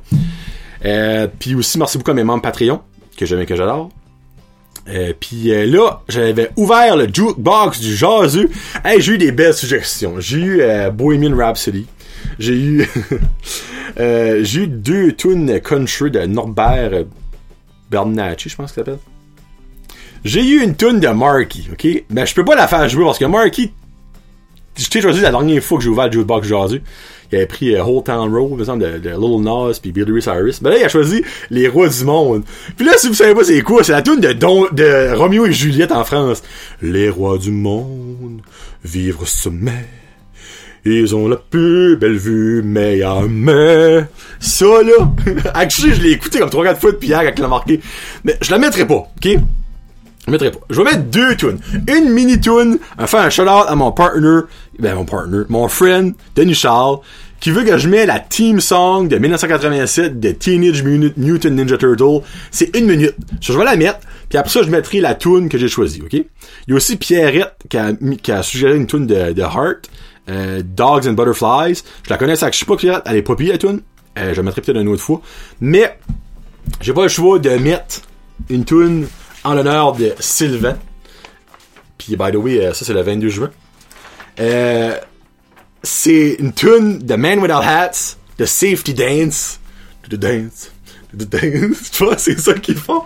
Euh, 0.84 1.26
puis 1.38 1.54
aussi 1.54 1.78
merci 1.78 1.98
beaucoup 1.98 2.12
à 2.12 2.14
mes 2.14 2.24
membres 2.24 2.42
Patreon 2.42 2.80
que 3.16 3.26
j'aime 3.26 3.40
et 3.40 3.46
que 3.46 3.56
j'adore. 3.56 3.90
Euh, 4.88 5.12
puis 5.18 5.52
euh, 5.52 5.66
là, 5.66 6.02
j'avais 6.08 6.50
ouvert 6.56 6.96
le 6.96 7.08
jukebox 7.12 7.80
du 7.80 7.94
Jazu. 7.94 8.48
Hey, 8.84 9.00
j'ai 9.00 9.14
eu 9.14 9.18
des 9.18 9.32
belles 9.32 9.54
suggestions. 9.54 10.14
J'ai 10.20 10.38
eu 10.38 10.62
Bohemian 10.92 11.36
Rhapsody. 11.36 11.86
J'ai 12.38 12.54
eu 12.54 12.88
euh, 14.00 14.40
j'ai 14.42 14.62
eu 14.62 14.66
deux 14.68 15.12
tunes 15.12 15.60
country 15.60 16.10
de 16.10 16.20
Norbert 16.26 17.04
Bernacchi, 17.90 18.48
je 18.48 18.56
pense 18.56 18.72
qu'il 18.72 18.84
s'appelle. 18.84 18.98
J'ai 20.24 20.44
eu 20.44 20.62
une 20.62 20.76
tune 20.76 21.00
de 21.00 21.08
Marky, 21.08 21.68
ok? 21.72 22.04
Mais 22.10 22.26
je 22.26 22.34
peux 22.34 22.44
pas 22.44 22.56
la 22.56 22.66
faire 22.66 22.88
jouer 22.88 23.04
parce 23.04 23.18
que 23.18 23.24
Marky, 23.24 23.72
je 24.76 24.88
t'ai 24.88 25.00
choisi 25.00 25.20
la 25.20 25.30
dernière 25.30 25.62
fois 25.62 25.78
que 25.78 25.84
j'ai 25.84 25.90
ouvert 25.90 26.06
le 26.06 26.12
jukebox 26.12 26.46
Jazu. 26.46 26.82
Il 27.30 27.36
avait 27.36 27.46
pris 27.46 27.74
euh, 27.74 27.84
Whole 27.84 28.02
Town 28.02 28.32
Road, 28.32 28.50
par 28.50 28.60
exemple, 28.60 29.00
de, 29.00 29.10
Little 29.10 29.42
Nas 29.42 29.78
puis 29.80 29.92
Billy 29.92 30.22
Cyrus. 30.22 30.62
Ben 30.62 30.70
là, 30.70 30.78
il 30.78 30.84
a 30.84 30.88
choisi 30.88 31.22
Les 31.50 31.68
Rois 31.68 31.88
du 31.88 32.04
Monde. 32.04 32.44
Puis 32.76 32.86
là, 32.86 32.92
si 32.96 33.08
vous 33.08 33.14
savez 33.14 33.34
pas 33.34 33.44
c'est 33.44 33.60
quoi, 33.60 33.84
c'est 33.84 33.92
la 33.92 34.02
tune 34.02 34.20
de, 34.20 34.32
Don, 34.32 34.66
de 34.72 35.14
Romeo 35.14 35.46
et 35.46 35.52
Juliette 35.52 35.92
en 35.92 36.04
France. 36.04 36.42
Les 36.80 37.10
Rois 37.10 37.38
du 37.38 37.50
Monde, 37.50 38.40
vivre 38.84 39.22
au 39.22 39.26
sommet. 39.26 39.86
Ils 40.88 41.14
ont 41.14 41.28
la 41.28 41.36
plus 41.36 41.96
belle 41.96 42.16
vue, 42.16 42.62
mais 42.64 43.02
à 43.02 43.20
mais 43.28 44.06
ça 44.40 44.64
là, 44.64 45.12
actually 45.54 45.94
je 45.94 46.02
l'ai 46.02 46.10
écouté 46.12 46.38
comme 46.38 46.48
3-4 46.48 46.76
fois 46.76 46.92
depuis 46.92 47.08
hier 47.08 47.22
il 47.22 47.40
l'a 47.40 47.48
marqué, 47.48 47.80
mais 48.24 48.36
je 48.40 48.50
la 48.50 48.58
mettrai 48.58 48.86
pas, 48.86 48.94
ok? 49.16 49.28
Je 50.26 50.30
mettrai 50.32 50.50
pas. 50.50 50.58
Je 50.68 50.76
vais 50.76 50.84
mettre 50.84 51.04
deux 51.04 51.36
tunes. 51.36 51.58
Une 51.88 52.10
mini 52.10 52.38
tune, 52.38 52.78
faire 53.06 53.20
un 53.20 53.30
shout-out 53.30 53.64
à 53.66 53.74
mon 53.74 53.92
partner, 53.92 54.40
ben 54.78 54.94
mon 54.94 55.06
partner, 55.06 55.44
mon 55.48 55.68
friend, 55.68 56.14
Denis 56.36 56.54
Charles, 56.54 56.98
qui 57.40 57.50
veut 57.50 57.64
que 57.64 57.78
je 57.78 57.88
mette 57.88 58.06
la 58.08 58.18
team 58.18 58.60
song 58.60 59.08
de 59.08 59.16
1987 59.16 60.20
de 60.20 60.32
Teenage 60.32 60.82
Mutant 60.82 61.50
Ninja 61.50 61.78
Turtle. 61.78 62.20
C'est 62.50 62.76
une 62.76 62.86
minute. 62.86 63.14
Je 63.40 63.52
vais 63.54 63.64
la 63.64 63.76
mettre, 63.76 64.00
puis 64.28 64.36
après 64.36 64.50
ça, 64.50 64.62
je 64.62 64.68
mettrai 64.68 65.00
la 65.00 65.14
tune 65.14 65.48
que 65.48 65.56
j'ai 65.56 65.68
choisie, 65.68 66.02
ok? 66.02 66.12
Il 66.12 66.24
y 66.68 66.72
a 66.72 66.76
aussi 66.76 66.96
Pierrette 66.96 67.54
qui 67.70 68.30
a, 68.32 68.42
suggéré 68.42 68.76
une 68.76 68.86
tune 68.86 69.06
de 69.06 69.40
Heart, 69.40 69.88
euh, 70.28 70.62
Dogs 70.64 71.06
and 71.06 71.12
Butterflies. 71.12 71.82
Je 72.04 72.10
la 72.10 72.16
connais, 72.16 72.36
ça 72.36 72.48
que 72.48 72.54
je 72.54 72.60
sais 72.60 72.66
pas 72.66 72.76
Pierrette, 72.76 73.02
elle 73.06 73.16
est 73.16 73.22
pas 73.22 73.36
pire 73.36 73.58
tune. 73.58 73.80
Euh, 74.18 74.32
je 74.32 74.36
la 74.36 74.42
mettrai 74.42 74.60
peut-être 74.60 74.80
une 74.80 74.88
autre 74.88 75.02
fois. 75.02 75.20
Mais, 75.60 75.98
j'ai 76.80 76.92
pas 76.92 77.02
le 77.02 77.08
choix 77.08 77.38
de 77.38 77.50
mettre 77.50 78.02
une 78.48 78.64
tune 78.64 79.06
en 79.44 79.54
l'honneur 79.54 79.92
de 79.92 80.14
Sylvain. 80.18 80.76
Puis, 81.96 82.16
by 82.16 82.30
the 82.32 82.36
way, 82.36 82.64
euh, 82.64 82.72
ça 82.74 82.84
c'est 82.84 82.94
le 82.94 83.02
22 83.02 83.28
juin. 83.28 83.50
Euh, 84.40 84.94
c'est 85.82 86.36
une 86.38 86.52
tune 86.52 86.98
de 86.98 87.14
Man 87.14 87.40
Without 87.40 87.62
Hats, 87.62 88.16
de 88.38 88.44
Safety 88.44 88.94
Dance. 88.94 89.60
The 90.08 90.14
dance. 90.14 90.70
The 91.16 91.24
dance. 91.24 91.90
Tu 91.92 92.04
vois, 92.04 92.16
c'est 92.16 92.38
ça 92.38 92.54
qu'ils 92.54 92.76
font. 92.76 93.02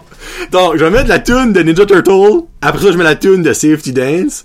Donc, 0.50 0.76
je 0.76 0.84
vais 0.84 0.90
mettre 0.90 1.08
la 1.08 1.18
tune 1.18 1.52
de 1.52 1.62
Ninja 1.62 1.86
Turtle. 1.86 2.44
Après 2.60 2.82
ça, 2.82 2.92
je 2.92 2.96
mets 2.96 3.04
la 3.04 3.16
tune 3.16 3.42
de 3.42 3.52
Safety 3.52 3.92
Dance. 3.92 4.44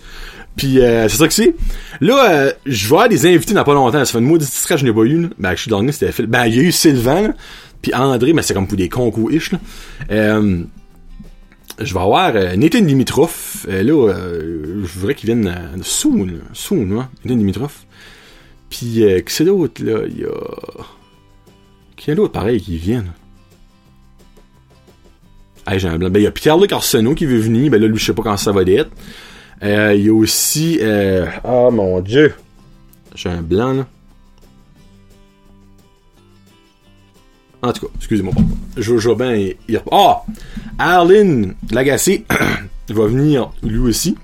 Puis, 0.57 0.81
euh, 0.81 1.07
c'est 1.07 1.17
ça 1.17 1.27
que 1.27 1.33
c'est. 1.33 1.55
Là, 2.01 2.31
euh, 2.31 2.53
je 2.65 2.87
vais 2.87 2.95
avoir 2.95 3.09
des 3.09 3.25
invités 3.27 3.53
dans 3.53 3.63
pas 3.63 3.75
longtemps. 3.75 4.03
Ça 4.03 4.11
fait 4.11 4.17
une 4.17 4.25
maudite 4.25 4.49
que 4.67 4.77
je 4.77 4.83
n'ai 4.83 4.91
pas 4.91 5.03
eu. 5.03 5.21
là. 5.21 5.27
Ben, 5.37 5.51
je 5.51 5.61
suis 5.61 5.69
dernier, 5.69 5.91
c'était 5.91 6.11
Phil. 6.11 6.25
Ben, 6.25 6.47
il 6.47 6.55
y 6.55 6.59
a 6.59 6.63
eu 6.63 6.71
Sylvain, 6.71 7.21
là, 7.21 7.33
puis 7.81 7.93
André, 7.93 8.33
mais 8.33 8.41
c'est 8.41 8.55
comme 8.55 8.67
pour 8.67 8.77
des 8.77 8.89
concours-ish, 8.89 9.51
là. 9.51 9.59
Euh, 10.11 10.63
je 11.79 11.93
vais 11.93 11.99
avoir 11.99 12.35
euh, 12.35 12.55
Nathan 12.55 12.81
Dimitrov. 12.81 13.67
Euh, 13.69 13.83
là, 13.83 14.13
je 14.83 14.99
voudrais 14.99 15.13
qu'il 15.13 15.27
vienne 15.27 15.55
soon, 15.83 16.27
soon, 16.53 16.99
hein, 16.99 17.09
Nathan 17.23 17.37
Dimitrov. 17.37 17.73
Puis, 18.69 19.03
euh, 19.03 19.21
qui 19.21 19.33
c'est 19.33 19.45
d'autre, 19.45 19.83
là? 19.83 20.01
Il 20.07 20.19
y 20.19 20.25
a... 20.25 20.29
Qui 21.95 22.11
a 22.11 22.15
d'autre, 22.15 22.33
pareil, 22.33 22.59
qui 22.59 22.77
viennent? 22.77 23.11
Hey, 25.67 25.79
j'ai 25.79 25.87
un 25.87 25.97
blanc. 25.97 26.09
Ben, 26.09 26.19
il 26.19 26.23
y 26.23 26.27
a 26.27 26.31
Pierre-Luc 26.31 26.71
Arsenault 26.71 27.13
qui 27.13 27.25
veut 27.25 27.39
venir. 27.39 27.69
Ben 27.69 27.81
là, 27.81 27.87
lui, 27.87 27.97
je 27.97 28.05
sais 28.05 28.13
pas 28.13 28.23
quand 28.23 28.37
ça 28.37 28.51
va 28.51 28.63
être. 28.63 28.89
Euh, 29.63 29.93
il 29.95 30.05
y 30.05 30.09
a 30.09 30.13
aussi... 30.13 30.77
Euh... 30.81 31.25
Oh, 31.43 31.69
mon 31.71 31.99
Dieu! 32.01 32.33
J'ai 33.15 33.29
un 33.29 33.41
blanc, 33.41 33.73
là. 33.73 33.87
En 37.63 37.73
tout 37.73 37.87
cas, 37.87 37.91
excusez-moi. 37.97 38.33
bien 39.15 39.35
y- 39.35 39.55
y 39.67 39.75
rep- 39.75 39.87
Ah! 39.91 40.21
Arlene 40.77 41.55
Lagacé 41.71 42.25
va 42.89 43.07
venir 43.07 43.51
lui 43.63 43.79
aussi. 43.79 44.15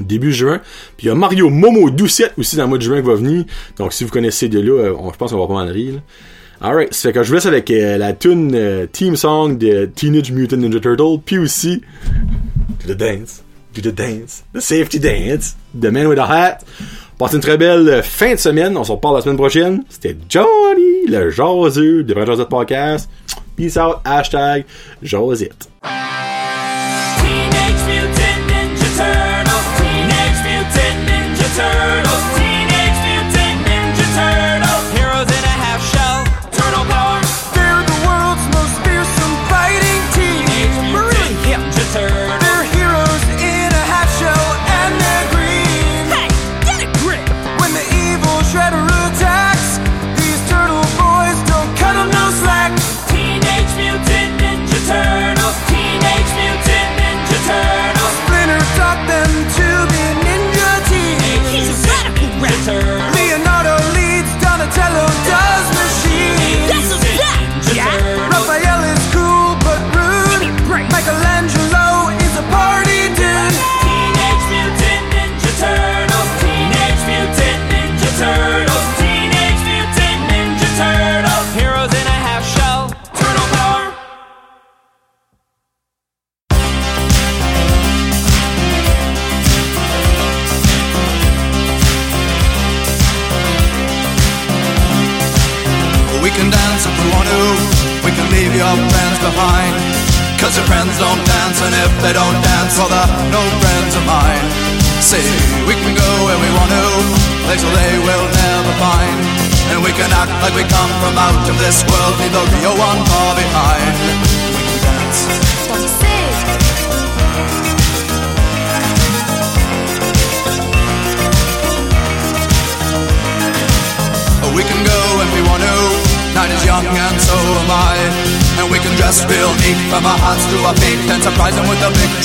Début 0.00 0.32
juin. 0.32 0.60
Puis 0.96 1.06
il 1.06 1.08
y 1.08 1.10
a 1.10 1.14
Mario 1.14 1.48
Momo 1.48 1.88
Doucette 1.90 2.34
aussi 2.36 2.56
dans 2.56 2.64
le 2.64 2.68
mois 2.70 2.78
de 2.78 2.82
juin 2.82 3.00
qui 3.00 3.06
va 3.06 3.14
venir. 3.14 3.44
Donc 3.78 3.92
si 3.92 4.02
vous 4.04 4.10
connaissez 4.10 4.48
de 4.48 4.60
là, 4.60 4.72
euh, 4.90 4.96
je 5.12 5.16
pense 5.16 5.30
qu'on 5.30 5.38
va 5.38 5.46
pas 5.46 5.64
mal 5.64 5.70
rire. 5.70 6.02
Alright, 6.60 6.94
fait 6.94 7.12
que 7.12 7.22
je 7.22 7.28
vous 7.28 7.34
laisse 7.34 7.46
avec 7.46 7.70
euh, 7.70 7.96
la 7.98 8.12
tune 8.14 8.88
Team 8.90 9.14
Song 9.14 9.56
de 9.58 9.86
Teenage 9.94 10.32
Mutant 10.32 10.56
Ninja 10.56 10.80
Turtle, 10.80 11.20
puis 11.24 11.38
aussi 11.38 11.82
the 12.86 12.92
Dance, 12.92 13.42
Do 13.76 13.90
the 13.90 13.94
Dance, 13.94 14.42
The 14.54 14.60
Safety 14.60 14.98
Dance, 14.98 15.54
The 15.78 15.90
Man 15.90 16.06
with 16.06 16.18
a 16.18 16.26
Hat. 16.26 16.60
Passez 17.18 17.36
une 17.36 17.42
très 17.42 17.58
belle 17.58 17.88
euh, 17.88 18.02
fin 18.02 18.32
de 18.32 18.38
semaine, 18.38 18.76
on 18.76 18.84
se 18.84 18.92
reparle 18.92 19.16
la 19.16 19.22
semaine 19.22 19.36
prochaine. 19.36 19.84
C'était 19.90 20.16
Johnny, 20.28 21.06
le 21.08 21.30
jaseux 21.30 22.02
de 22.02 22.14
Brand 22.14 22.26
Josette 22.26 22.48
Podcast. 22.48 23.10
Peace 23.54 23.76
out, 23.76 23.96
hashtag 24.04 24.64
Josette. 25.02 25.68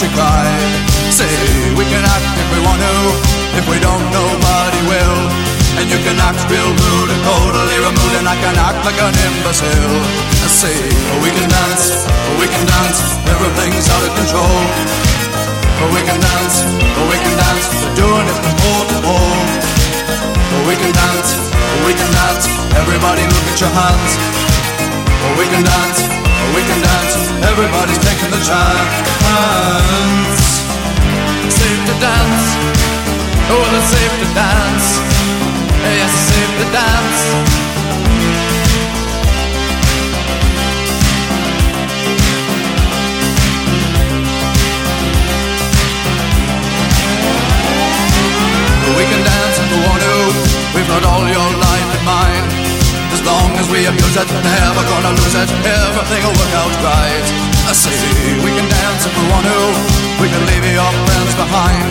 Victory 0.02 0.18
cry. 0.18 0.50
Say, 1.14 1.30
we 1.78 1.86
can 1.86 2.02
act 2.02 2.34
if 2.34 2.48
we 2.50 2.60
want 2.66 2.82
to. 2.82 2.96
If 3.54 3.66
we 3.70 3.78
don't, 3.78 4.02
nobody 4.10 4.82
will. 4.90 5.22
And 5.78 5.86
you 5.90 6.00
can 6.02 6.18
act 6.18 6.42
real 6.50 6.66
rude 6.66 7.10
and 7.10 7.22
totally 7.22 7.78
removed 7.80 8.16
And 8.18 8.28
I 8.28 8.36
can 8.36 8.56
act 8.58 8.82
like 8.86 8.98
an 8.98 9.14
imbecile. 9.14 9.98
Say, 10.50 10.74
we 11.22 11.30
can 11.32 11.48
dance, 11.50 12.06
we 12.42 12.48
can 12.50 12.66
dance. 12.66 13.00
Everything's 13.30 13.88
out 13.90 14.04
of 14.04 14.14
control. 14.18 14.58
We 15.94 16.02
can 16.06 16.20
dance, 16.22 16.56
we 17.10 17.18
can 17.18 17.36
dance. 17.38 17.66
We're 17.82 17.98
doing 17.98 18.26
it 18.30 18.38
from 18.38 18.54
pole 18.62 18.86
to 18.86 18.98
pole 19.02 19.42
We 20.70 20.76
can 20.78 20.94
dance, 20.94 21.30
we 21.86 21.94
can 21.94 22.10
dance. 22.14 22.46
Everybody 22.78 23.24
look 23.26 23.46
at 23.50 23.58
your 23.62 23.74
hands. 23.74 24.12
We 25.38 25.46
can 25.50 25.64
dance, 25.64 26.21
we 26.56 26.62
can 26.66 26.80
dance. 26.82 27.16
Everybody's 27.52 28.00
taking 28.00 28.32
the 28.32 28.42
chance. 28.42 30.42
Safe 31.50 31.82
to 31.90 31.96
dance. 32.02 32.46
Oh, 33.54 33.76
it's 33.78 33.90
safe 33.94 34.16
to 34.22 34.28
dance. 34.34 34.88
Yes, 35.84 36.10
it's 36.10 36.26
safe 36.34 36.54
to 36.60 36.66
dance. 36.72 37.22
We 48.98 49.04
can 49.08 49.22
dance 49.24 49.58
if 49.62 49.68
we 49.72 49.78
want 49.88 50.02
to. 50.08 50.16
We've 50.76 50.88
got 50.88 51.04
all 51.06 51.26
your 51.28 51.50
life 51.68 51.90
in 51.98 52.04
mind 52.06 52.41
As 53.22 53.28
long 53.30 53.54
as 53.54 53.70
we 53.70 53.86
abuse 53.86 54.18
it 54.18 54.26
Never 54.42 54.82
gonna 54.82 55.14
lose 55.14 55.38
it. 55.38 55.46
Everything 55.62 56.22
will 56.26 56.34
work 56.42 56.54
out 56.58 56.74
right. 56.82 57.26
I 57.70 57.74
say 57.78 57.94
we 58.42 58.50
can 58.50 58.66
dance 58.66 59.06
if 59.06 59.14
we 59.14 59.30
want 59.30 59.46
to. 59.46 59.62
We 60.18 60.26
can 60.26 60.42
leave 60.50 60.66
your 60.66 60.90
friends 61.06 61.38
behind. 61.38 61.86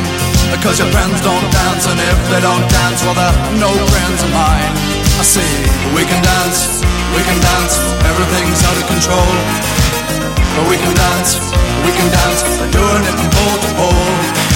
Because 0.50 0.82
your 0.82 0.90
friends 0.90 1.22
don't 1.22 1.46
dance 1.54 1.86
And 1.86 2.02
if 2.02 2.18
they 2.34 2.42
don't 2.42 2.66
dance 2.66 2.98
Well 3.06 3.14
they're 3.14 3.62
no 3.62 3.70
friends 3.70 4.26
of 4.26 4.30
mine. 4.34 4.74
I 5.22 5.24
say 5.24 5.46
we 5.94 6.02
can 6.02 6.18
dance 6.18 6.82
We 7.14 7.22
can 7.22 7.38
dance. 7.38 7.78
Everything's 8.10 8.66
out 8.66 8.74
of 8.74 8.86
control. 8.90 9.30
But 10.34 10.66
we 10.66 10.82
can 10.82 10.90
dance 10.98 11.38
We 11.86 11.94
can 11.94 12.10
dance. 12.10 12.42
We're 12.58 12.74
doing 12.74 13.06
it 13.06 13.14
from 13.14 13.30
pole 13.30 13.58
to 13.62 13.70
pole. 13.78 14.50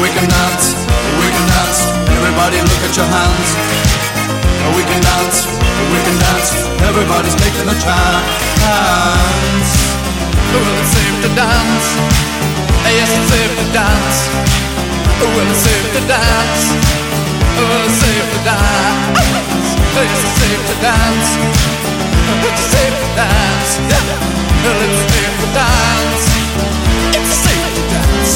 We 0.00 0.08
can 0.08 0.24
dance, 0.24 0.72
we 1.20 1.28
can 1.28 1.46
dance. 1.52 1.84
Everybody 2.16 2.58
look 2.64 2.82
at 2.82 2.96
your 2.96 3.06
hands. 3.06 4.11
We 4.76 4.82
can 4.88 5.00
dance, 5.00 5.46
we 5.92 5.98
can 6.06 6.16
dance. 6.18 6.50
Everybody's 6.88 7.36
taking 7.36 7.68
a 7.68 7.76
chance. 7.76 9.70
Well, 10.52 10.64
it 10.64 10.88
safe 10.92 11.16
to 11.22 11.30
dance. 11.36 11.86
Yes, 12.92 13.08
it's 13.08 13.28
safe 13.32 13.54
to 13.56 13.66
dance. 13.72 14.18
Well, 15.20 15.48
it 15.48 15.56
safe 15.56 15.88
to 15.96 16.00
dance. 16.08 16.62
Well, 17.56 17.84
it 17.88 17.94
safe 17.96 18.28
to 18.32 18.40
dance. 18.44 19.16
Yes, 19.96 20.12
it's 20.12 20.34
safe 20.40 20.62
to 20.68 20.76
dance. 20.82 21.28
It's 22.42 22.64
safe 22.72 22.96
to 23.00 23.08
dance. 23.16 23.70
Yeah. 23.92 24.04
Well, 24.64 24.80
it's 24.82 25.00
safe 25.12 25.34
to 25.40 25.48
dance. 25.56 26.24
It's 27.16 27.34
safe 27.44 27.68
to 27.76 27.82
dance. 27.92 28.32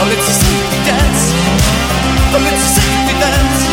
Oh, 0.00 0.08
it's 0.12 0.28
safe 0.28 0.66
to 0.72 0.78
dance. 0.88 1.24
Oh, 2.34 2.48
it's 2.50 2.64
safe 2.76 3.00
to 3.08 3.14
dance. 3.20 3.71